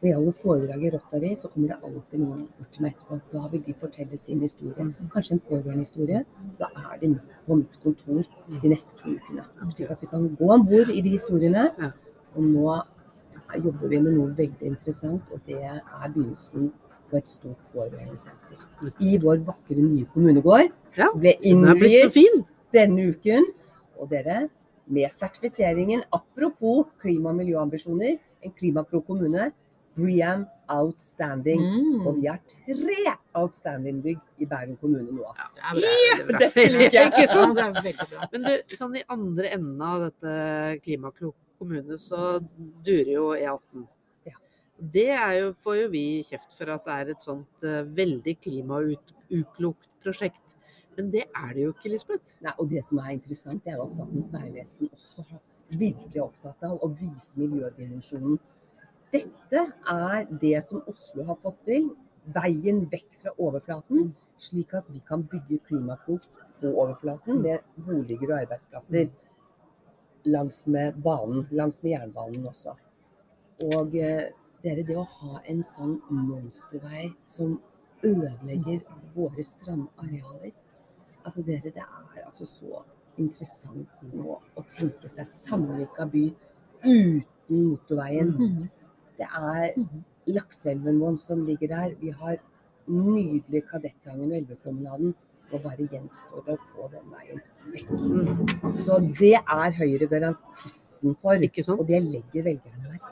Når 0.00 0.06
jeg 0.08 0.14
holder 0.16 0.32
foredrag 0.32 0.82
i 0.82 0.90
Rotary, 0.90 1.34
så 1.34 1.48
kommer 1.48 1.68
det 1.68 1.76
alltid 1.84 2.18
noen 2.20 2.48
bort 2.58 2.70
til 2.72 2.82
meg 2.82 2.94
etterpå. 2.94 3.20
Da 3.32 3.48
vil 3.48 3.62
de 3.66 3.74
fortelle 3.74 4.16
sin 4.16 4.40
historie. 4.40 4.84
Mm. 4.84 4.94
Kanskje 5.12 5.32
en 5.32 5.40
pårørendehistorie. 5.40 6.24
Da 6.58 6.66
er 6.76 6.98
de 7.00 7.18
på 7.46 7.54
mitt 7.56 7.76
kontor 7.82 8.24
de 8.62 8.68
neste 8.68 8.96
to 8.96 9.08
ukene. 9.10 9.44
Slik 9.74 9.90
at 9.90 10.00
vi 10.00 10.06
kan 10.06 10.36
gå 10.36 10.50
om 10.50 10.66
bord 10.66 10.88
i 10.88 11.00
de 11.00 11.10
historiene. 11.10 11.70
Og 12.36 12.42
nå 12.42 12.82
jobber 13.64 13.88
vi 13.88 13.98
med 14.00 14.12
noe 14.14 14.28
veldig 14.36 14.62
interessant, 14.62 15.22
og 15.32 15.40
det 15.46 15.56
er 15.64 15.80
begynnelsen 16.14 16.72
på 17.10 17.18
et 17.18 17.26
stort 17.28 17.58
pårørendesenter. 17.74 18.64
I 19.00 19.16
vår 19.22 19.42
vakre 19.46 19.76
nye 19.82 20.06
kommunegård. 20.14 20.70
Ja, 20.96 21.10
Ble 21.14 21.34
er 21.36 21.42
innviet 21.50 22.44
denne 22.74 23.10
uken. 23.12 23.46
Og 24.00 24.08
dere, 24.10 24.48
med 24.90 25.12
sertifiseringen, 25.12 26.02
apropos 26.12 26.86
klima- 27.02 27.30
og 27.30 27.36
miljøambisjoner, 27.42 28.16
en 28.42 28.54
klimapro 28.56 29.02
kommune, 29.04 29.50
Bream 29.98 30.46
Outstanding. 30.70 31.60
Mm, 31.60 32.06
Og 32.06 32.16
vi 32.20 32.26
har 32.30 32.38
tre 32.46 33.14
outstanding-bygg 33.34 34.18
i 34.38 34.46
Bærum 34.46 34.76
kommune 34.80 35.10
nå. 35.12 35.26
det 35.74 35.90
er 36.20 36.26
bra. 36.26 36.38
Det 36.54 36.66
liker 36.72 36.96
jeg. 36.96 37.12
Ikke 37.12 37.26
Ja, 37.26 37.52
det 37.54 37.64
er 37.64 37.82
veldig 37.82 38.08
bra. 38.12 38.28
Men 38.32 38.46
du, 38.46 38.74
sånn 38.78 38.96
i 38.96 39.02
andre 39.10 39.50
enden 39.56 39.82
av 39.82 40.06
dette 40.06 40.80
Klimaklok 40.84 41.34
kommune, 41.58 41.98
så 42.00 42.38
durer 42.86 43.12
jo 43.12 43.26
E18. 43.36 43.84
Det 44.80 45.10
er 45.12 45.34
jo, 45.36 45.50
får 45.60 45.76
jo 45.82 45.90
vi 45.92 46.04
kjeft 46.24 46.54
for 46.56 46.72
at 46.72 46.86
det 46.86 46.96
er 46.96 47.12
et 47.12 47.24
sånt 47.24 47.66
uh, 47.68 47.82
veldig 47.84 48.36
klimauklokt 48.40 49.90
prosjekt. 50.00 50.56
Men 50.96 51.10
det 51.12 51.26
er 51.28 51.52
det 51.54 51.66
jo 51.66 51.74
ikke, 51.74 51.92
Lisbeth. 51.92 52.36
Nei, 52.44 52.54
og 52.56 52.70
det 52.72 52.82
som 52.86 53.00
er 53.02 53.14
interessant, 53.14 53.68
er 53.68 53.80
at 53.80 53.92
Statens 53.92 54.30
vegvesen 54.34 54.90
også 54.92 55.24
har 55.28 55.42
virkelig 55.70 56.16
er 56.16 56.24
opptatt 56.24 56.64
av 56.66 56.80
å 56.82 56.88
vise 56.98 57.38
miljødimensjonen 57.38 58.40
Dette 59.14 59.62
er 59.90 60.26
det 60.42 60.58
som 60.66 60.82
Oslo 60.90 61.24
har 61.26 61.38
fått 61.42 61.60
til. 61.66 61.88
Veien 62.30 62.84
vekk 62.92 63.16
fra 63.22 63.32
overflaten, 63.42 64.12
slik 64.38 64.74
at 64.78 64.86
vi 64.92 65.00
kan 65.06 65.24
bygge 65.26 65.58
klimaklokt 65.66 66.28
på 66.60 66.70
overflaten 66.70 67.40
med 67.42 67.64
boliger 67.74 68.30
og 68.30 68.36
arbeidsplasser 68.44 69.08
langs 70.30 70.66
med 70.66 71.00
banen, 71.02 71.48
langs 71.50 71.82
med 71.82 71.96
jernbanen 71.96 72.46
også. 72.52 72.76
Og 73.74 73.96
eh, 73.98 74.30
dere, 74.62 74.84
det 74.86 74.96
å 74.96 75.06
ha 75.18 75.40
en 75.48 75.62
sånn 75.66 75.98
monstervei 76.10 77.10
som 77.26 77.58
ødelegger 78.06 78.82
våre 79.14 79.44
strandarealer 79.44 80.52
Altså 81.20 81.42
dere, 81.44 81.68
det 81.68 81.82
er 81.84 82.22
altså 82.24 82.46
så 82.48 82.78
interessant 83.20 84.04
nå 84.14 84.38
å 84.56 84.62
tenke 84.72 85.08
seg 85.12 85.28
Sandvika 85.28 86.06
by 86.08 86.22
uten 86.80 87.26
motorveien. 87.50 88.30
Mhm. 88.38 88.70
Det 89.18 89.28
er 89.28 89.74
lakseelven 90.32 91.00
vår 91.02 91.18
som 91.20 91.44
ligger 91.44 91.68
der. 91.68 91.94
Vi 92.00 92.10
har 92.10 92.38
nydelige 92.88 93.66
Kadettangen 93.68 94.32
og 94.32 94.38
Elvepromenaden. 94.38 95.14
Og 95.52 95.62
bare 95.64 95.86
gjenstår 95.90 96.44
det 96.46 96.54
å 96.54 96.66
få 96.70 96.88
den 96.92 97.06
veien 97.10 97.40
vekk. 97.72 97.88
Mm. 97.90 98.74
Så 98.84 99.00
det 99.18 99.34
er 99.34 99.72
Høyre 99.80 100.06
garantisten 100.06 101.16
for. 101.20 101.34
Og 101.74 101.86
det 101.88 102.02
legger 102.06 102.46
velgerne 102.46 102.84
merke. 102.86 103.09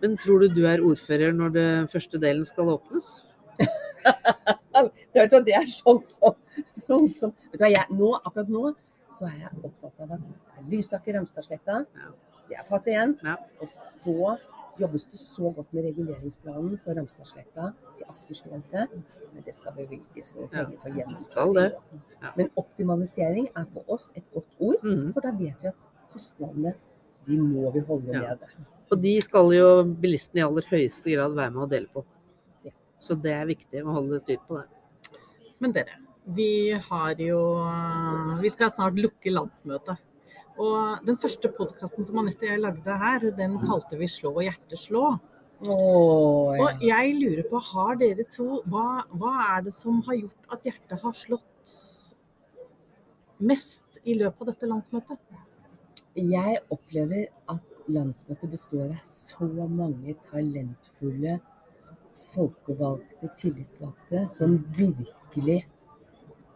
Men 0.00 0.16
tror 0.18 0.40
du 0.40 0.48
du 0.48 0.62
er 0.66 0.82
ordfører 0.84 1.32
når 1.36 1.52
den 1.56 1.88
første 1.92 2.18
delen 2.22 2.44
skal 2.48 2.72
åpnes? 2.76 3.22
Det, 5.12 5.52
er 5.54 5.66
sånn 5.68 6.00
som, 6.02 6.34
sånn 6.74 7.08
som 7.12 7.32
vet 7.52 7.58
du 7.60 7.64
hva, 7.64 7.68
jeg, 7.70 7.84
nå, 7.94 8.08
Akkurat 8.24 8.48
nå 8.50 8.72
så 9.12 9.28
er 9.28 9.42
jeg 9.44 9.60
opptatt 9.68 10.00
av 10.02 10.14
at 10.16 10.22
er 10.56 10.64
Lysaker 10.72 11.14
Ramstadsletta. 11.18 11.82
Ja. 12.00 12.08
Det 12.48 12.56
er 12.58 12.64
fase 12.66 12.94
én. 12.96 13.12
Ja. 13.22 13.36
Og 13.60 13.68
så 13.70 14.34
jobbes 14.80 15.04
det 15.12 15.20
så 15.20 15.50
godt 15.52 15.68
med 15.76 15.84
reguleringsplanen 15.90 16.78
for 16.82 16.96
Ramstadsletta 16.96 17.68
til 17.98 18.08
Askers 18.08 18.40
grense. 18.46 18.86
Men 19.32 19.44
det 19.46 19.54
skal 19.56 19.76
bevilges 19.76 20.32
noe 20.36 20.48
penger 20.52 20.80
for 20.80 20.96
gjennomføring. 20.96 21.76
Ja. 22.24 22.32
Men 22.40 22.50
optimalisering 22.60 23.50
er 23.52 23.68
for 23.76 23.94
oss 23.98 24.10
et 24.16 24.24
godt 24.34 24.48
ord, 24.58 24.82
Mhm. 24.82 25.12
for 25.12 25.20
da 25.20 25.30
vet 25.30 25.56
vi 25.62 25.68
at 25.68 25.76
kostnadene 26.12 26.74
de 27.26 27.36
må 27.38 27.70
vi 27.72 27.80
holde 27.80 28.12
Ja. 28.12 28.34
Og 28.92 29.00
de 29.00 29.16
skal 29.24 29.48
jo 29.56 29.68
bilistene 30.02 30.42
i 30.42 30.44
aller 30.44 30.66
høyeste 30.68 31.14
grad 31.14 31.34
være 31.36 31.54
med 31.54 31.64
å 31.64 31.70
dele 31.70 31.88
på. 31.92 32.04
Så 33.02 33.16
det 33.18 33.32
er 33.34 33.48
viktig 33.48 33.82
å 33.82 33.96
holde 33.96 34.20
styr 34.22 34.40
på 34.46 34.60
det. 34.60 34.66
Men 35.64 35.72
dere, 35.74 35.96
vi 36.36 36.70
har 36.90 37.18
jo 37.18 37.40
Vi 38.42 38.50
skal 38.52 38.70
snart 38.70 38.98
lukke 39.00 39.32
landsmøtet. 39.32 39.96
Og 40.60 41.06
den 41.06 41.16
første 41.16 41.48
podkasten 41.56 42.04
som 42.06 42.20
Anette 42.20 42.44
og 42.44 42.52
jeg 42.52 42.60
lagde 42.60 42.96
her, 43.02 43.30
den 43.38 43.56
kalte 43.64 43.96
vi 43.96 44.06
'Slå 44.06 44.34
og 44.36 44.44
hjertet 44.44 44.78
slå'. 44.78 45.18
Oh, 45.62 46.52
ja. 46.52 46.62
Og 46.62 46.82
jeg 46.82 47.14
lurer 47.16 47.44
på, 47.48 47.58
har 47.72 47.96
dere 47.96 48.24
to 48.26 48.60
hva, 48.66 49.04
hva 49.14 49.32
er 49.56 49.62
det 49.62 49.74
som 49.74 50.02
har 50.08 50.18
gjort 50.18 50.54
at 50.56 50.64
hjertet 50.66 51.02
har 51.02 51.14
slått 51.14 51.74
mest 53.38 54.00
i 54.02 54.16
løpet 54.18 54.42
av 54.42 54.50
dette 54.50 54.66
landsmøtet? 54.66 55.18
Jeg 56.18 56.58
opplever 56.68 57.28
at 57.48 57.71
landsmøtet 57.88 58.50
består 58.52 58.92
av 58.92 59.02
så 59.06 59.48
mange 59.68 60.14
talentfulle, 60.28 61.38
folkevalgte, 62.32 63.30
tillitsvalgte 63.36 64.26
som 64.32 64.58
virkelig 64.76 65.62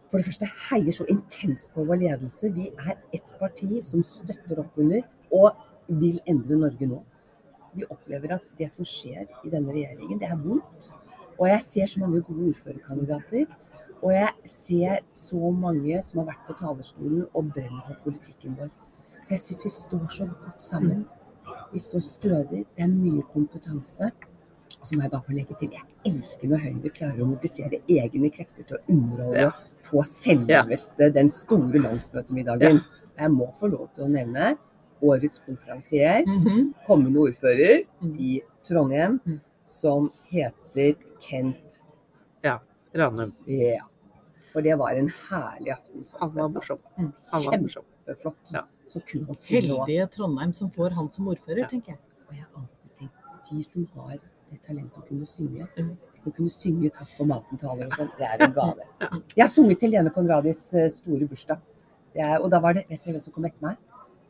for 0.07 0.21
det 0.21 0.27
første 0.29 0.47
heier 0.69 0.95
så 0.95 1.05
intenst 1.11 1.73
på 1.75 1.83
vår 1.87 1.99
ledelse. 2.03 2.51
Vi 2.55 2.69
er 2.79 2.95
et 3.13 3.33
parti 3.39 3.81
som 3.83 4.05
støtter 4.07 4.61
opp 4.63 4.77
under 4.79 5.03
og 5.35 5.57
vil 6.01 6.21
endre 6.31 6.59
Norge 6.61 6.87
nå. 6.87 7.01
Vi 7.75 7.85
opplever 7.91 8.37
at 8.37 8.45
det 8.57 8.69
som 8.71 8.87
skjer 8.87 9.27
i 9.43 9.51
denne 9.51 9.73
regjeringen, 9.75 10.21
det 10.21 10.29
er 10.31 10.39
vondt. 10.39 10.91
Og 11.37 11.49
jeg 11.51 11.61
ser 11.65 11.91
så 11.91 11.99
mange 12.01 12.23
gode 12.25 12.53
ordførerkandidater. 12.53 13.45
Og 14.01 14.13
jeg 14.13 14.31
ser 14.45 15.03
så 15.13 15.51
mange 15.51 16.01
som 16.05 16.21
har 16.21 16.31
vært 16.31 16.47
på 16.47 16.55
talerstolen 16.61 17.27
og 17.33 17.51
brenner 17.53 17.83
for 17.89 17.99
politikken 18.05 18.55
vår. 18.57 18.71
Så 19.25 19.35
jeg 19.35 19.43
syns 19.43 19.63
vi 19.65 19.73
står 19.75 20.07
så 20.13 20.29
godt 20.31 20.63
sammen. 20.63 21.05
Vi 21.73 21.79
står 21.79 21.99
stødig. 22.05 22.65
Det 22.75 22.83
er 22.83 22.87
mye 22.87 23.23
kompetanse. 23.33 24.11
Og 24.79 24.85
så 24.85 24.95
må 24.95 25.01
jeg 25.03 25.11
bare 25.11 25.23
få 25.25 25.33
legge 25.33 25.55
til, 25.59 25.71
jeg 25.73 26.13
elsker 26.13 26.47
når 26.51 26.57
Høyre 26.63 26.89
klarer 26.93 27.21
å 27.23 27.25
mobilisere 27.31 27.79
egne 27.89 28.29
krefter 28.31 28.63
til 28.67 28.77
å 28.77 28.81
underholde 28.93 29.41
Ja. 29.41 29.51
på 29.89 30.03
selveste 30.05 31.11
den 31.13 31.29
store 31.29 31.79
landsmøtemiddagen. 31.81 32.81
Jeg 33.17 33.29
må 33.31 33.47
få 33.59 33.71
lov 33.71 33.89
til 33.95 34.03
å 34.05 34.07
nevne 34.09 34.57
årets 35.01 35.39
konferansier, 35.45 36.23
kommende 36.85 37.17
ordfører 37.19 37.85
Mm. 38.01 38.15
i 38.19 38.41
Trondheim, 38.63 39.19
Mm. 39.25 39.39
som 39.65 40.09
heter 40.31 40.95
Kent 41.19 41.81
Ranum. 42.95 43.33
Ja. 43.45 43.83
For 44.53 44.61
det 44.61 44.77
var 44.77 44.91
en 44.95 45.07
herlig 45.09 45.71
aften. 45.73 46.03
sånn. 46.03 46.19
Han 46.19 46.35
var 46.35 46.49
morsom. 46.49 47.83
Kjempeflott. 48.07 48.51
Ja. 48.53 48.61
Så 48.89 49.01
kunne. 49.05 49.35
Heldige 49.49 50.07
Trondheim 50.11 50.53
som 50.55 50.69
får 50.71 50.93
han 50.95 51.09
som 51.11 51.27
ordfører, 51.27 51.57
Ja. 51.59 51.67
tenker 51.67 51.91
jeg. 51.93 51.99
Og 52.29 52.35
jeg 52.35 52.43
har 52.43 52.61
alltid 52.61 52.91
tenkt 52.99 53.49
de 53.49 53.63
som 53.63 53.87
har 53.95 54.17
det 54.51 54.61
talentet 54.63 54.97
å 54.97 55.07
kunne 55.07 55.25
synge, 55.25 55.67
Mm. 55.77 55.97
å 56.25 56.31
kunne 56.35 56.49
synge 56.49 56.89
'Takk 56.91 57.07
for 57.17 57.25
maten'-taler 57.25 57.85
og 57.85 57.91
sånn, 57.93 58.11
det 58.17 58.27
er 58.27 58.45
en 58.45 58.53
gave. 58.53 58.79
Jeg 59.35 59.43
har 59.43 59.49
sunget 59.49 59.79
til 59.79 59.89
Lene 59.91 60.09
Konradis 60.09 60.73
eh, 60.73 60.87
store 60.89 61.27
bursdag. 61.27 61.59
Er, 62.15 62.39
og 62.41 62.49
da 62.49 62.59
var 62.59 62.73
det 62.73 62.85
Vet 62.89 63.03
dere 63.03 63.13
hvem 63.13 63.21
som 63.21 63.33
kom 63.33 63.45
etter 63.45 63.61
meg? 63.61 63.77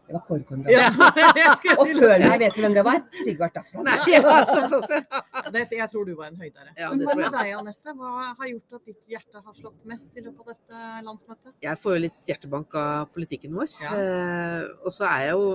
Det 0.07 0.15
var 0.15 0.21
Kåre. 0.23 0.57
Ja, 0.71 0.87
Og 1.81 1.89
før 1.91 2.13
meg, 2.21 2.37
vet 2.39 2.55
du 2.55 2.61
hvem 2.63 2.75
det 2.77 2.83
var? 2.87 3.01
Sigvart 3.25 3.57
Dagsland. 3.57 3.89
Ja, 4.07 5.63
jeg 5.67 5.89
tror 5.91 6.05
du 6.07 6.13
var 6.15 6.29
en 6.29 6.37
høydere. 6.39 6.71
Ja, 6.77 6.89
Men 6.91 7.01
det 7.01 7.09
hva 7.09 7.15
med 7.19 7.35
deg, 7.35 7.51
Anette? 7.57 7.95
Hva 7.97 8.11
har 8.29 8.51
gjort 8.51 8.77
at 8.79 8.87
ditt 8.87 9.11
hjerte 9.11 9.41
har 9.41 9.57
slått 9.57 9.81
mest 9.89 10.07
i 10.15 10.23
løpet 10.23 10.45
av 10.45 10.53
dette 10.53 11.03
landsmøtet? 11.07 11.51
Jeg 11.65 11.81
får 11.81 11.97
jo 11.97 12.03
litt 12.05 12.31
hjertebank 12.31 12.77
av 12.79 13.09
politikken 13.15 13.57
vår. 13.57 13.75
Ja. 13.83 13.97
Eh, 13.97 14.63
og 14.85 14.95
så 14.95 15.09
er 15.09 15.27
jeg 15.27 15.35
jo 15.35 15.51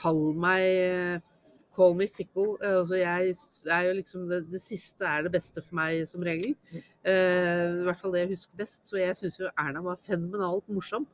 Kall 0.00 0.22
meg 0.38 1.26
Call 1.74 1.94
me 1.98 2.06
fickle. 2.10 2.54
Eh, 2.62 2.76
altså 2.82 2.98
jeg 3.00 3.34
er 3.72 3.88
jo 3.88 3.96
liksom 3.98 4.26
det, 4.30 4.44
det 4.52 4.62
siste 4.62 5.06
er 5.06 5.26
det 5.26 5.34
beste 5.34 5.62
for 5.62 5.78
meg 5.80 6.04
som 6.10 6.22
regel. 6.26 6.54
Eh, 6.74 7.66
I 7.80 7.86
hvert 7.86 7.98
fall 8.00 8.14
det 8.14 8.24
jeg 8.26 8.34
husker 8.36 8.62
best. 8.62 8.84
Så 8.90 9.00
jeg 9.00 9.16
syns 9.18 9.40
jo 9.40 9.50
Erna 9.54 9.82
var 9.84 10.00
fenomenalt 10.06 10.66
morsom 10.70 11.06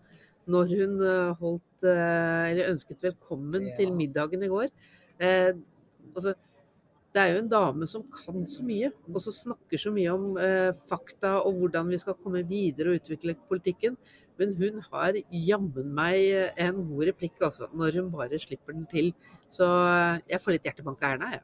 når 0.46 0.72
hun 0.78 0.98
eh, 1.02 1.34
holdt 1.40 1.86
eh, 1.86 2.42
Eller 2.52 2.70
ønsket 2.72 3.00
velkommen 3.02 3.68
Ja. 3.70 3.76
til 3.78 3.92
middagen 3.92 4.42
i 4.46 4.50
går. 4.52 4.68
Eh, 5.20 5.52
altså, 6.14 6.34
det 7.16 7.22
er 7.22 7.32
jo 7.32 7.40
en 7.42 7.48
dame 7.48 7.86
som 7.88 8.02
kan 8.12 8.44
så 8.44 8.62
mye, 8.62 8.90
og 9.08 9.20
som 9.24 9.32
snakker 9.32 9.80
så 9.80 9.90
mye 9.94 10.12
om 10.12 10.36
eh, 10.36 10.72
fakta 10.90 11.38
og 11.46 11.54
hvordan 11.62 11.88
vi 11.88 11.98
skal 11.98 12.14
komme 12.22 12.42
videre 12.46 12.92
og 12.92 13.00
utvikle 13.00 13.34
politikken. 13.48 13.96
Men 14.38 14.52
hun 14.58 14.82
har 14.92 15.16
jammen 15.32 15.94
meg 15.96 16.52
en 16.60 16.82
god 16.90 17.06
replikk, 17.08 17.38
altså, 17.40 17.70
når 17.72 17.96
hun 18.02 18.10
bare 18.12 18.36
slipper 18.38 18.76
den 18.76 18.84
til. 18.90 19.14
Så 19.48 19.64
eh, 19.64 20.20
jeg 20.28 20.42
får 20.44 20.52
litt 20.58 20.68
hjertebank 20.68 21.00
av 21.02 21.14
Erna, 21.16 21.30
jeg. 21.38 21.42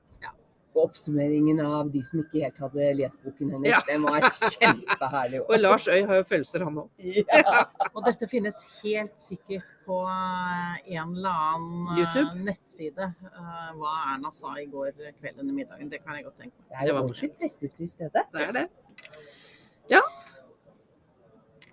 Og 0.75 0.87
oppsummeringen 0.89 1.59
av 1.61 1.91
de 1.93 2.01
som 2.03 2.23
ikke 2.23 2.41
helt 2.47 2.59
hadde 2.63 2.87
lest 2.97 3.19
boken 3.25 3.51
hennes, 3.53 3.69
Ja. 3.75 3.81
den 3.87 4.07
var 4.07 4.25
kjempeherlig. 4.55 5.43
Og 5.45 5.59
Lars 5.65 5.89
Øy 5.89 6.01
har 6.09 6.17
jo 6.23 6.25
følelser, 6.31 6.65
han 6.65 6.79
òg. 6.81 6.89
Ja. 7.29 7.65
Og 7.93 8.05
dette 8.07 8.29
finnes 8.31 8.57
helt 8.83 9.13
sikkert 9.21 9.67
på 9.85 9.99
eh, 10.09 10.95
en 10.97 11.13
eller 11.19 11.37
annen 11.53 11.93
eh, 11.93 12.01
YouTube? 12.01 12.33
nettside. 12.49 13.11
eh, 13.13 13.69
Hva 13.77 13.93
Erna 14.15 14.33
sa 14.33 14.55
i 14.63 14.65
går 14.73 14.93
kveld 15.21 15.41
under 15.45 15.53
middagen. 15.53 15.91
Det 15.93 16.01
kan 16.07 16.17
jeg 16.17 16.25
godt 16.31 16.39
tenke 16.41 16.57
meg. 16.57 16.69
Det 16.73 16.81
er 16.81 16.89
jo 16.89 16.95
var 16.97 17.03
ordentlig 17.11 17.33
presset 17.37 17.77
til 17.77 17.89
stede. 17.93 18.25
Det 18.33 18.49
er 18.49 18.53
det. 18.63 18.67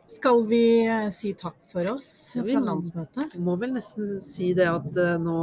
Skal 0.10 0.42
vi 0.50 0.64
si 1.16 1.32
takk 1.40 1.56
for 1.72 1.88
oss 1.94 2.08
fra 2.36 2.60
landsmøtet? 2.66 3.36
Vi 3.38 3.40
Må 3.46 3.56
vel 3.62 3.72
nesten 3.78 4.18
si 4.26 4.52
det 4.58 4.66
at 4.68 4.98
nå 5.24 5.38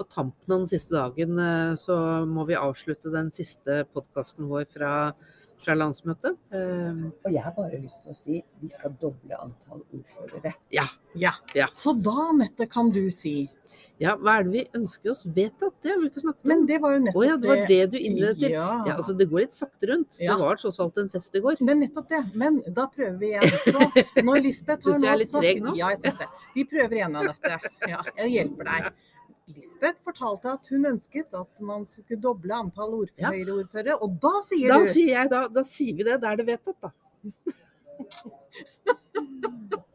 på 0.00 0.06
tampen 0.08 0.54
av 0.54 0.62
den 0.64 0.70
siste 0.72 0.96
dagen, 0.96 1.36
eh, 1.44 1.74
så 1.76 1.98
må 2.26 2.46
vi 2.48 2.56
avslutte 2.56 3.12
den 3.12 3.28
siste 3.36 3.82
podkasten 3.92 4.48
vår 4.48 4.64
fra, 4.72 4.94
fra 5.60 5.76
landsmøtet. 5.76 6.38
Eh, 6.56 7.04
Og 7.26 7.30
jeg 7.36 7.44
har 7.44 7.52
bare 7.58 7.82
lyst 7.82 8.00
til 8.06 8.14
å 8.14 8.16
si 8.16 8.40
vi 8.64 8.72
skal 8.72 8.96
doble 9.02 9.36
antall 9.36 9.84
ordførere. 9.92 10.54
Ja. 10.72 10.88
Ja. 11.14 11.34
Så 11.76 11.92
da, 12.00 12.30
Nette, 12.32 12.64
kan 12.72 12.88
du 12.96 13.10
si. 13.12 13.50
ja, 14.00 14.14
hva 14.16 14.38
er 14.40 14.46
det 14.48 14.52
vi 14.54 14.62
ønsker 14.78 15.10
oss 15.12 15.26
vedtatt? 15.28 15.74
Det 15.84 15.90
har 15.92 15.98
vi 16.00 16.08
ikke 16.08 16.22
snakket 16.22 16.46
om. 16.46 16.48
Men 16.54 16.62
det 16.70 16.78
var 16.80 16.94
jo 16.94 17.02
nettopp 17.04 17.20
oh, 17.20 17.26
ja, 17.28 17.34
det 17.36 17.50
var 17.50 17.60
det 17.68 17.80
du 17.92 17.98
innledet 18.00 18.38
til. 18.40 18.54
Ja. 18.56 18.68
Ja, 18.88 18.94
altså 18.96 19.12
Det 19.18 19.26
går 19.28 19.42
litt 19.44 19.58
sakte 19.58 19.90
rundt. 19.92 20.16
Ja. 20.16 20.32
Det 20.32 20.40
var 20.46 20.56
tross 20.62 20.80
alt 20.80 20.96
en 21.02 21.12
fest 21.12 21.36
i 21.36 21.42
går. 21.44 21.60
Det 21.60 21.74
er 21.74 21.80
nettopp 21.82 22.08
det. 22.08 22.22
Men 22.40 22.62
da 22.72 22.86
prøver 22.88 23.20
vi 23.20 23.34
igjen. 23.34 23.60
Så 23.68 24.24
når 24.24 24.40
Lisbeth 24.48 24.80
har 24.88 24.96
Syns 24.96 25.04
du 25.04 25.06
jeg 25.06 25.12
er 25.12 25.20
nå 25.20 25.20
litt 25.20 25.36
treg 25.36 25.60
nå? 25.68 25.76
Ja, 25.76 25.92
jeg 25.92 26.00
syns 26.06 26.22
det. 26.24 26.30
Vi 26.56 26.64
prøver 26.72 26.96
igjen, 27.02 27.20
Anette. 27.20 27.60
Ja, 27.92 28.00
jeg 28.22 28.32
hjelper 28.38 28.72
deg. 28.72 28.90
Lisbeth 29.54 30.00
fortalte 30.04 30.52
at 30.52 30.70
hun 30.72 30.86
ønsket 30.92 31.34
at 31.36 31.62
man 31.64 31.86
skulle 31.88 32.20
doble 32.22 32.54
antall 32.54 32.94
ordfører. 33.02 33.34
Høyre-ordførere. 33.34 33.98
Og 34.04 34.16
da 34.22 34.34
sier 34.46 34.68
da 34.72 34.78
du 34.80 34.88
sier 34.92 35.12
jeg, 35.16 35.30
da, 35.32 35.44
da, 35.52 35.62
sier 35.66 35.98
vi 35.98 36.06
det. 36.08 36.16
Da 36.22 36.32
er 36.32 36.40
det 36.40 36.48
vedtatt, 36.50 36.88
da. 36.88 36.90